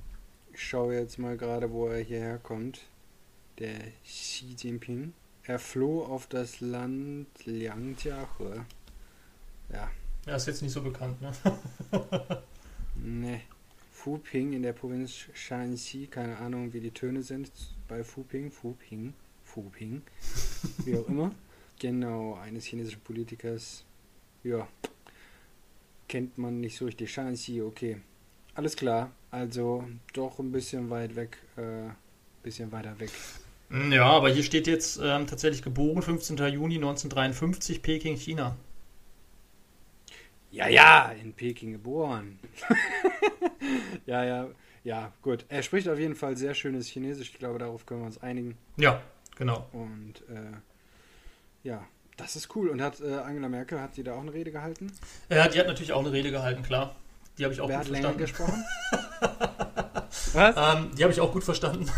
schaue 0.55 0.95
jetzt 0.95 1.19
mal 1.19 1.37
gerade, 1.37 1.71
wo 1.71 1.87
er 1.87 2.01
hierher 2.03 2.37
kommt. 2.37 2.81
Der 3.59 3.79
Xi 4.03 4.55
Jinping. 4.57 5.13
Er 5.43 5.59
floh 5.59 6.03
auf 6.03 6.27
das 6.27 6.59
Land 6.59 7.27
Liangjiahe. 7.45 8.65
Ja. 9.71 9.91
Ja, 10.25 10.35
ist 10.35 10.47
jetzt 10.47 10.61
nicht 10.63 10.71
so 10.71 10.81
bekannt, 10.81 11.21
ne? 11.21 11.31
nee. 12.95 13.41
Fuping 13.91 14.53
in 14.53 14.61
der 14.61 14.73
Provinz 14.73 15.25
Shanxi, 15.33 16.07
keine 16.07 16.37
Ahnung, 16.37 16.73
wie 16.73 16.79
die 16.79 16.91
Töne 16.91 17.23
sind 17.23 17.51
bei 17.87 18.03
Fuping, 18.03 18.51
Fuping, 18.51 19.13
Fuping, 19.43 20.03
wie 20.85 20.97
auch 20.97 21.07
immer. 21.07 21.31
Genau, 21.77 22.35
eines 22.35 22.63
chinesischen 22.63 23.01
Politikers. 23.01 23.83
Ja, 24.45 24.65
kennt 26.07 26.37
man 26.37 26.61
nicht 26.61 26.77
so 26.77 26.85
richtig. 26.85 27.11
Shanxi, 27.11 27.61
okay. 27.61 27.97
Alles 28.55 28.77
klar, 28.77 29.11
also 29.31 29.83
doch 30.13 30.39
ein 30.39 30.51
bisschen 30.51 30.89
weit 30.89 31.15
weg, 31.17 31.37
äh, 31.57 31.89
bisschen 32.41 32.71
weiter 32.71 32.97
weg. 32.99 33.11
Ja, 33.91 34.05
aber 34.05 34.29
hier 34.29 34.43
steht 34.43 34.65
jetzt 34.65 34.97
ähm, 35.03 35.27
tatsächlich 35.27 35.61
geboren, 35.61 36.01
15. 36.01 36.37
Juni 36.37 36.75
1953, 36.75 37.81
Peking, 37.81 38.15
China. 38.15 38.55
Ja, 40.51 40.69
ja, 40.69 41.11
in 41.21 41.33
Peking 41.33 41.73
geboren. 41.73 42.39
ja, 44.05 44.23
ja, 44.23 44.47
ja, 44.85 45.11
gut. 45.21 45.45
Er 45.49 45.61
spricht 45.61 45.89
auf 45.89 45.99
jeden 45.99 46.15
Fall 46.15 46.37
sehr 46.37 46.53
schönes 46.53 46.87
Chinesisch. 46.87 47.31
Ich 47.31 47.39
glaube, 47.39 47.59
darauf 47.59 47.85
können 47.85 48.01
wir 48.01 48.05
uns 48.05 48.21
einigen. 48.23 48.57
Ja, 48.77 49.01
genau. 49.35 49.67
Und 49.73 50.23
äh, 50.29 50.55
ja, 51.63 51.85
das 52.15 52.37
ist 52.37 52.55
cool. 52.55 52.69
Und 52.69 52.81
hat 52.81 53.01
äh, 53.01 53.15
Angela 53.15 53.49
Merkel, 53.49 53.81
hat 53.81 53.97
die 53.97 54.03
da 54.03 54.13
auch 54.13 54.21
eine 54.21 54.33
Rede 54.33 54.51
gehalten? 54.51 54.93
Ja, 55.29 55.49
die 55.49 55.59
hat 55.59 55.67
natürlich 55.67 55.91
auch 55.91 55.99
eine 55.99 56.13
Rede 56.13 56.31
gehalten, 56.31 56.63
klar. 56.63 56.95
Die 57.37 57.43
habe 57.43 57.53
ich 57.53 57.61
auch 57.61 57.67
Wer 57.69 57.77
gut 57.79 57.85
hat 57.85 57.91
verstanden. 57.91 58.17
gesprochen? 58.19 58.63
Was? 60.33 60.55
Ähm, 60.57 60.91
die 60.97 61.03
habe 61.03 61.13
ich 61.13 61.19
auch 61.21 61.31
gut 61.31 61.43
verstanden. 61.43 61.89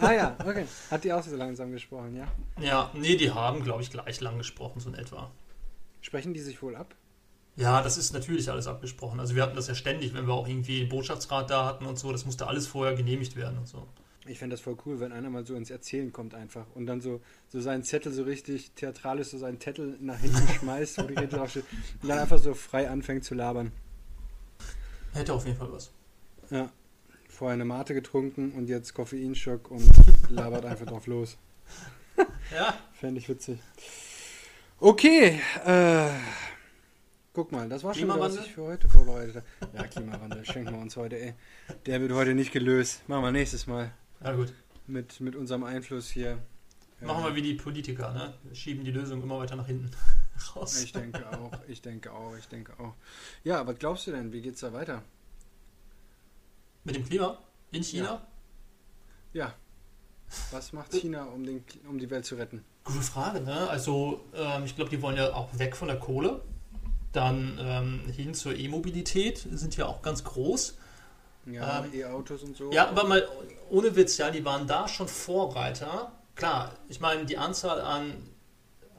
ah 0.00 0.12
ja, 0.12 0.36
okay. 0.44 0.66
Hat 0.90 1.04
die 1.04 1.12
auch 1.12 1.22
so 1.22 1.36
langsam 1.36 1.72
gesprochen, 1.72 2.16
ja? 2.16 2.26
Ja, 2.60 2.90
nee, 2.94 3.16
die 3.16 3.30
haben, 3.30 3.62
glaube 3.64 3.82
ich, 3.82 3.90
gleich 3.90 4.20
lang 4.20 4.36
gesprochen, 4.38 4.80
so 4.80 4.88
in 4.90 4.94
etwa. 4.94 5.30
Sprechen 6.00 6.34
die 6.34 6.40
sich 6.40 6.62
wohl 6.62 6.76
ab? 6.76 6.94
Ja, 7.56 7.82
das 7.82 7.98
ist 7.98 8.12
natürlich 8.12 8.50
alles 8.50 8.66
abgesprochen. 8.66 9.18
Also 9.20 9.34
wir 9.34 9.42
hatten 9.42 9.56
das 9.56 9.66
ja 9.66 9.74
ständig, 9.74 10.14
wenn 10.14 10.26
wir 10.26 10.34
auch 10.34 10.46
irgendwie 10.46 10.80
den 10.80 10.88
Botschaftsrat 10.88 11.50
da 11.50 11.66
hatten 11.66 11.86
und 11.86 11.98
so, 11.98 12.12
das 12.12 12.24
musste 12.24 12.46
alles 12.46 12.66
vorher 12.66 12.94
genehmigt 12.94 13.36
werden 13.36 13.58
und 13.58 13.66
so. 13.66 13.86
Ich 14.26 14.38
fände 14.38 14.54
das 14.54 14.60
voll 14.60 14.76
cool, 14.84 15.00
wenn 15.00 15.10
einer 15.10 15.30
mal 15.30 15.44
so 15.46 15.54
ins 15.54 15.70
Erzählen 15.70 16.12
kommt 16.12 16.34
einfach 16.34 16.66
und 16.74 16.86
dann 16.86 17.00
so, 17.00 17.20
so 17.48 17.60
seinen 17.60 17.82
Zettel 17.82 18.12
so 18.12 18.22
richtig 18.24 18.72
theatralisch 18.72 19.28
so 19.28 19.38
seinen 19.38 19.58
Zettel 19.58 19.96
nach 20.00 20.18
hinten 20.18 20.46
schmeißt, 20.60 20.98
wo 20.98 21.02
die 21.08 21.14
Rede 21.14 21.36
draufsteht 21.36 21.64
und 22.02 22.08
dann 22.08 22.18
einfach 22.18 22.38
so 22.38 22.52
frei 22.54 22.88
anfängt 22.90 23.24
zu 23.24 23.34
labern. 23.34 23.72
Hätte 25.12 25.32
auf 25.32 25.46
jeden 25.46 25.58
Fall 25.58 25.72
was. 25.72 25.90
Ja. 26.50 26.70
Vorher 27.28 27.54
eine 27.54 27.64
Mate 27.64 27.94
getrunken 27.94 28.52
und 28.52 28.68
jetzt 28.68 28.94
Koffeinschock 28.94 29.70
und 29.70 29.90
labert 30.30 30.64
einfach 30.64 30.86
drauf 30.86 31.06
los. 31.06 31.36
ja. 32.54 32.74
Fände 32.92 33.20
ich 33.20 33.28
witzig. 33.28 33.60
Okay, 34.80 35.40
äh, 35.64 36.10
Guck 37.38 37.52
mal, 37.52 37.68
das 37.68 37.84
war 37.84 37.94
schon 37.94 38.08
wieder, 38.08 38.18
was 38.18 38.36
ich 38.36 38.52
für 38.52 38.62
heute 38.62 38.88
vorbereitet 38.88 39.36
habe. 39.36 39.76
Ja, 39.76 39.86
Klimawandel, 39.86 40.44
schenken 40.50 40.72
wir 40.74 40.80
uns 40.80 40.96
heute, 40.96 41.20
ey. 41.20 41.34
Der 41.86 42.00
wird 42.00 42.10
heute 42.10 42.34
nicht 42.34 42.50
gelöst. 42.50 43.08
Machen 43.08 43.22
wir 43.22 43.30
nächstes 43.30 43.68
Mal. 43.68 43.92
Ja, 44.24 44.32
gut. 44.32 44.52
Mit, 44.88 45.20
mit 45.20 45.36
unserem 45.36 45.62
Einfluss 45.62 46.10
hier. 46.10 46.38
Machen 47.00 47.22
wir 47.22 47.36
wie 47.36 47.42
die 47.42 47.54
Politiker, 47.54 48.12
ne? 48.12 48.34
Schieben 48.54 48.84
die 48.84 48.90
Lösung 48.90 49.22
immer 49.22 49.38
weiter 49.38 49.54
nach 49.54 49.68
hinten 49.68 49.88
raus. 50.54 50.82
Ich 50.82 50.92
denke 50.92 51.24
auch, 51.30 51.52
ich 51.68 51.82
denke 51.82 52.12
auch, 52.12 52.36
ich 52.36 52.48
denke 52.48 52.72
auch. 52.78 52.94
Ja, 53.44 53.66
was 53.66 53.78
glaubst 53.78 54.06
du 54.06 54.12
denn? 54.12 54.32
Wie 54.32 54.40
geht's 54.40 54.60
da 54.60 54.72
weiter? 54.72 55.02
Mit 56.84 56.96
dem 56.96 57.04
Klima? 57.04 57.38
In 57.70 57.82
China? 57.82 58.22
Ja. 59.32 59.46
ja. 59.46 59.54
Was 60.50 60.72
macht 60.72 60.92
China, 60.92 61.24
um, 61.24 61.44
den, 61.44 61.64
um 61.88 61.98
die 61.98 62.10
Welt 62.10 62.24
zu 62.24 62.34
retten? 62.36 62.64
Gute 62.84 63.00
Frage, 63.00 63.40
ne? 63.40 63.68
Also, 63.68 64.24
ähm, 64.34 64.64
ich 64.64 64.76
glaube, 64.76 64.90
die 64.90 65.00
wollen 65.02 65.16
ja 65.16 65.32
auch 65.34 65.58
weg 65.58 65.76
von 65.76 65.88
der 65.88 65.98
Kohle. 65.98 66.42
Dann 67.12 67.58
ähm, 67.60 68.12
hin 68.12 68.34
zur 68.34 68.54
E-Mobilität 68.54 69.38
sind 69.50 69.76
ja 69.76 69.86
auch 69.86 70.02
ganz 70.02 70.24
groß. 70.24 70.76
Ja, 71.46 71.84
ähm, 71.84 71.94
E-Autos 71.94 72.42
und 72.42 72.56
so. 72.56 72.70
Ja, 72.72 72.88
aber 72.88 73.04
mal 73.04 73.26
ohne 73.70 73.96
Witz, 73.96 74.18
ja, 74.18 74.30
die 74.30 74.44
waren 74.44 74.66
da 74.66 74.88
schon 74.88 75.08
Vorreiter. 75.08 76.12
Klar, 76.34 76.72
ich 76.88 77.00
meine, 77.00 77.24
die 77.24 77.38
Anzahl 77.38 77.80
an 77.80 78.14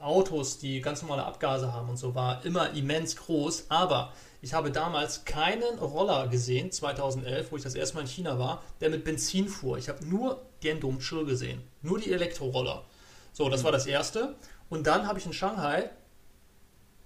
Autos, 0.00 0.58
die 0.58 0.80
ganz 0.80 1.02
normale 1.02 1.24
Abgase 1.24 1.72
haben 1.72 1.90
und 1.90 1.96
so, 1.96 2.14
war 2.14 2.44
immer 2.44 2.70
immens 2.74 3.16
groß. 3.16 3.66
Aber 3.68 4.12
ich 4.42 4.54
habe 4.54 4.70
damals 4.70 5.24
keinen 5.24 5.78
Roller 5.78 6.28
gesehen, 6.28 6.72
2011, 6.72 7.52
wo 7.52 7.56
ich 7.56 7.62
das 7.62 7.74
erste 7.74 7.96
Mal 7.96 8.02
in 8.02 8.06
China 8.06 8.38
war, 8.38 8.62
der 8.80 8.90
mit 8.90 9.04
Benzin 9.04 9.48
fuhr. 9.48 9.78
Ich 9.78 9.88
habe 9.88 10.04
nur 10.06 10.42
Diendong 10.62 10.98
Chill 11.00 11.24
gesehen. 11.24 11.62
Nur 11.82 11.98
die 11.98 12.12
Elektroroller. 12.12 12.84
So, 13.32 13.48
das 13.48 13.60
mhm. 13.60 13.64
war 13.64 13.72
das 13.72 13.86
erste. 13.86 14.36
Und 14.68 14.86
dann 14.86 15.06
habe 15.06 15.18
ich 15.18 15.26
in 15.26 15.32
Shanghai 15.32 15.90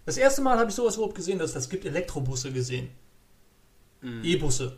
Das 0.06 0.16
erste 0.16 0.42
Mal 0.42 0.58
habe 0.58 0.68
ich 0.70 0.76
sowas 0.76 0.96
überhaupt 0.96 1.14
gesehen, 1.14 1.38
dass 1.38 1.56
es 1.56 1.68
gibt 1.68 1.84
Elektrobusse 1.84 2.52
gesehen. 2.52 2.90
Mhm. 4.00 4.22
E-Busse. 4.22 4.76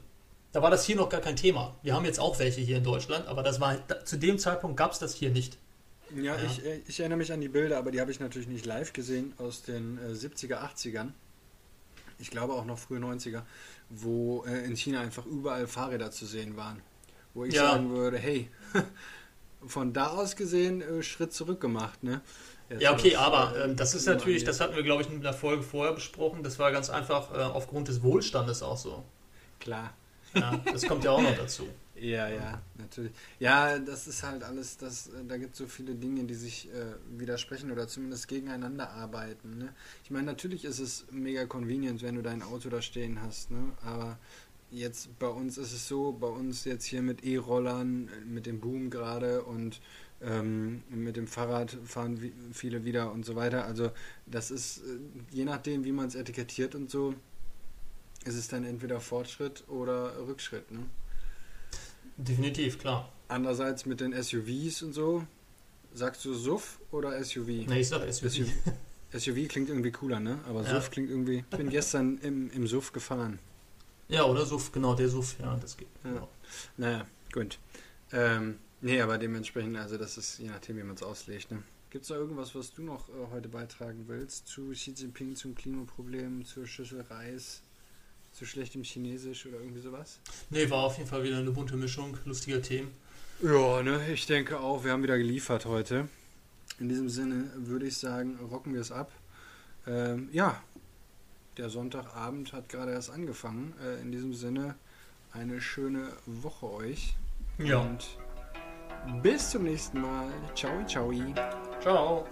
Da 0.53 0.63
war 0.63 0.71
das 0.71 0.87
hier 0.87 0.97
noch 0.97 1.09
gar 1.11 1.21
kein 1.21 1.37
Thema. 1.37 1.77
Wir 1.83 1.95
haben 1.95 2.05
jetzt 2.05 2.21
auch 2.21 2.39
welche 2.39 2.63
hier 2.63 2.79
in 2.79 2.85
Deutschland, 2.85 3.27
aber 3.27 3.43
das 3.43 3.61
war 3.61 3.77
zu 4.05 4.17
dem 4.17 4.39
Zeitpunkt 4.39 4.77
gab 4.77 4.93
es 4.93 4.99
das 4.99 5.15
hier 5.15 5.31
nicht. 5.31 5.59
Ja, 6.15 6.37
Ja. 6.37 6.43
Ich, 6.45 6.65
äh, 6.65 6.81
ich 6.87 7.01
erinnere 7.01 7.19
mich 7.19 7.33
an 7.33 7.41
die 7.41 7.49
Bilder, 7.49 7.79
aber 7.79 7.91
die 7.91 8.01
habe 8.01 8.11
ich 8.11 8.21
natürlich 8.21 8.49
nicht 8.49 8.65
live 8.67 8.93
gesehen 8.93 9.35
aus 9.39 9.63
den 9.63 9.99
äh, 9.99 10.13
70er, 10.13 10.59
80ern. 10.63 11.09
Ich 12.19 12.31
glaube 12.31 12.55
auch 12.55 12.65
noch 12.65 12.79
frühe 12.79 12.99
90er, 12.99 13.43
wo 13.91 14.45
äh, 14.47 14.65
in 14.65 14.77
China 14.77 15.01
einfach 15.01 15.27
überall 15.27 15.67
Fahrräder 15.67 16.11
zu 16.11 16.25
sehen 16.27 16.57
waren. 16.57 16.81
Wo 17.35 17.45
ich 17.45 17.55
Ja. 17.55 17.73
sagen 17.73 17.91
würde, 17.91 18.19
hey, 18.19 18.49
von 19.67 19.93
da 19.93 20.09
aus 20.09 20.37
gesehen, 20.37 20.81
äh, 20.81 21.03
Schritt 21.03 21.33
zurück 21.33 21.61
gemacht, 21.61 22.03
ne? 22.03 22.23
Jetzt 22.69 22.83
Ja, 22.83 22.93
okay, 22.93 23.13
was, 23.15 23.19
aber 23.23 23.57
äh, 23.65 23.75
das 23.75 23.95
ist 23.95 24.07
natürlich, 24.07 24.45
das 24.45 24.61
hatten 24.61 24.75
wir, 24.75 24.83
glaube 24.83 25.03
ich, 25.03 25.09
in 25.09 25.21
der 25.21 25.33
Folge 25.35 25.63
vorher 25.63 25.93
besprochen. 25.93 26.43
Das 26.43 26.59
war 26.59 26.73
ganz 26.73 26.91
einfach 26.91 27.33
äh, 27.33 27.43
aufgrund 27.43 27.89
des 27.89 28.03
Wohlstandes 28.03 28.63
auch 28.63 28.77
so. 28.77 29.05
Klar. 29.61 29.93
Ja, 30.35 30.59
das 30.73 30.87
kommt 30.87 31.05
ja 31.05 31.11
auch 31.13 31.23
noch 31.23 31.37
dazu. 31.37 31.69
Ja, 31.99 32.29
ja, 32.29 32.61
natürlich. 32.77 33.13
Ja, 33.39 33.79
das 33.79 34.07
ist 34.07 34.23
halt 34.23 34.43
alles, 34.43 34.77
das, 34.77 35.09
äh, 35.09 35.25
da 35.27 35.39
gibt 35.39 35.53
es 35.53 35.59
so 35.59 35.67
viele 35.67 35.95
Dinge, 35.95 36.25
die 36.25 36.35
sich 36.35 36.69
äh, 36.69 36.95
widersprechen 37.19 37.71
oder 37.71 37.89
zumindest 37.89 38.29
gegeneinander 38.29 38.91
arbeiten. 38.91 39.59
Ne? 39.59 39.75
Ich 40.05 40.11
meine, 40.11 40.27
natürlich 40.27 40.65
ist 40.65 40.79
es 40.79 41.07
mega 41.11 41.47
convenient, 41.47 42.03
wenn 42.03 42.17
du 42.17 42.23
dein 42.23 42.43
Auto 42.43 42.69
da 42.69 42.83
stehen 42.83 43.23
hast, 43.23 43.51
ne? 43.51 43.73
aber 43.83 44.19
jetzt 44.71 45.19
bei 45.19 45.29
uns 45.29 45.57
ist 45.57 45.73
es 45.73 45.89
so, 45.89 46.13
bei 46.13 46.27
uns 46.27 46.65
jetzt 46.65 46.85
hier 46.85 47.01
mit 47.01 47.25
E-Rollern, 47.25 48.09
äh, 48.09 48.25
mit 48.27 48.45
dem 48.47 48.61
Boom 48.61 48.91
gerade 48.91 49.43
und 49.45 49.81
ähm, 50.21 50.83
mit 50.91 51.17
dem 51.17 51.27
Fahrrad 51.27 51.79
fahren 51.85 52.21
wie, 52.21 52.33
viele 52.53 52.85
wieder 52.85 53.13
und 53.13 53.25
so 53.25 53.37
weiter. 53.37 53.65
Also 53.65 53.91
das 54.27 54.51
ist, 54.51 54.79
äh, 54.79 54.99
je 55.31 55.45
nachdem, 55.45 55.85
wie 55.85 55.93
man 55.93 56.09
es 56.09 56.15
etikettiert 56.15 56.75
und 56.75 56.91
so, 56.91 57.15
ist 58.25 58.35
es 58.35 58.49
dann 58.49 58.65
entweder 58.65 59.01
Fortschritt 59.01 59.65
oder 59.69 60.27
Rückschritt. 60.27 60.71
Ne? 60.71 60.81
Definitiv, 62.17 62.79
klar. 62.79 63.13
Andererseits 63.29 63.87
mit 63.87 64.01
den 64.01 64.13
SUVs 64.21 64.83
und 64.83 64.93
so, 64.93 65.27
sagst 65.93 66.25
du 66.25 66.35
SUV 66.35 66.79
oder 66.93 67.23
SUV? 67.23 67.47
Nee, 67.67 67.81
ich 67.81 67.89
sag 67.89 68.03
SUV. 68.13 68.31
SUV, 68.31 68.49
SUV 69.13 69.49
klingt 69.49 69.69
irgendwie 69.69 69.91
cooler, 69.93 70.21
ne? 70.21 70.39
Aber 70.49 70.63
Ja. 70.63 70.81
SUV 70.81 70.91
klingt 70.91 71.11
irgendwie. 71.11 71.45
Ich 71.51 71.57
bin 71.59 71.69
gestern 71.71 72.19
im, 72.19 72.51
im 72.51 72.67
SUV 72.67 72.93
gefahren. 72.93 73.39
Ja, 74.09 74.25
oder 74.25 74.47
SUV, 74.47 74.71
genau, 74.73 74.95
der 74.95 75.09
SUV, 75.09 75.37
ja, 75.41 75.57
das 75.57 75.77
geht. 75.77 75.89
Ja. 76.05 76.11
Genau. 76.13 76.29
Naja, 76.77 77.07
gut. 77.33 77.59
Ähm, 78.13 78.59
nee, 78.81 79.01
aber 79.01 79.19
dementsprechend, 79.19 79.77
also 79.77 79.99
das 79.99 80.17
ist 80.17 80.39
je 80.39 80.49
nachdem, 80.49 80.77
wie 80.77 80.83
man 80.85 80.95
es 80.95 81.03
auslegt, 81.03 81.51
ne? 81.51 81.63
Gibt 81.91 82.03
es 82.03 82.09
da 82.09 82.15
irgendwas, 82.17 82.55
was 82.55 82.73
du 82.73 82.83
noch 82.83 83.09
äh, 83.09 83.13
heute 83.33 83.49
beitragen 83.49 84.05
willst 84.07 84.47
zu 84.49 84.71
Xi 84.71 84.93
Jinping, 84.93 85.35
zum 85.35 85.55
Klimaproblem, 85.55 86.45
zur 86.45 86.67
Schüssel 86.67 87.01
Reis, 87.03 87.63
zu 88.37 88.45
schlechtem 88.45 88.83
Chinesisch 88.83 89.47
oder 89.47 89.59
irgendwie 89.59 89.81
sowas? 89.81 90.19
Nee, 90.51 90.69
war 90.69 90.85
auf 90.85 90.99
jeden 90.99 91.09
Fall 91.09 91.25
wieder 91.25 91.39
eine 91.39 91.51
bunte 91.51 91.77
Mischung, 91.77 92.19
lustiger 92.27 92.61
Themen. 92.61 92.91
Ja, 93.43 93.83
ne, 93.83 94.01
ich 94.13 94.27
denke 94.27 94.61
auch, 94.61 94.85
wir 94.85 94.93
haben 94.93 95.03
wieder 95.03 95.17
geliefert 95.17 95.65
heute. 95.65 96.09
In 96.79 96.89
diesem 96.89 97.09
Sinne 97.09 97.51
würde 97.57 97.87
ich 97.87 97.97
sagen, 97.97 98.39
rocken 98.51 98.75
wir 98.75 98.83
es 98.83 98.93
ab. 98.93 99.11
Ähm, 99.87 100.29
ja, 100.33 100.63
der 101.57 101.71
Sonntagabend 101.71 102.53
hat 102.53 102.69
gerade 102.69 102.93
erst 102.93 103.11
angefangen. 103.11 103.73
Äh, 103.83 104.03
in 104.03 104.13
diesem 104.13 104.35
Sinne, 104.35 104.75
eine 105.33 105.61
schöne 105.61 106.09
Woche 106.27 106.71
euch. 106.71 107.15
Ja. 107.59 107.79
Und 107.79 108.19
bis 109.23 109.51
zum 109.51 109.65
nächsten 109.65 110.01
Mal. 110.01 110.31
Ciao, 110.55 110.85
ciao. 110.87 111.11
Ciao. 111.81 112.27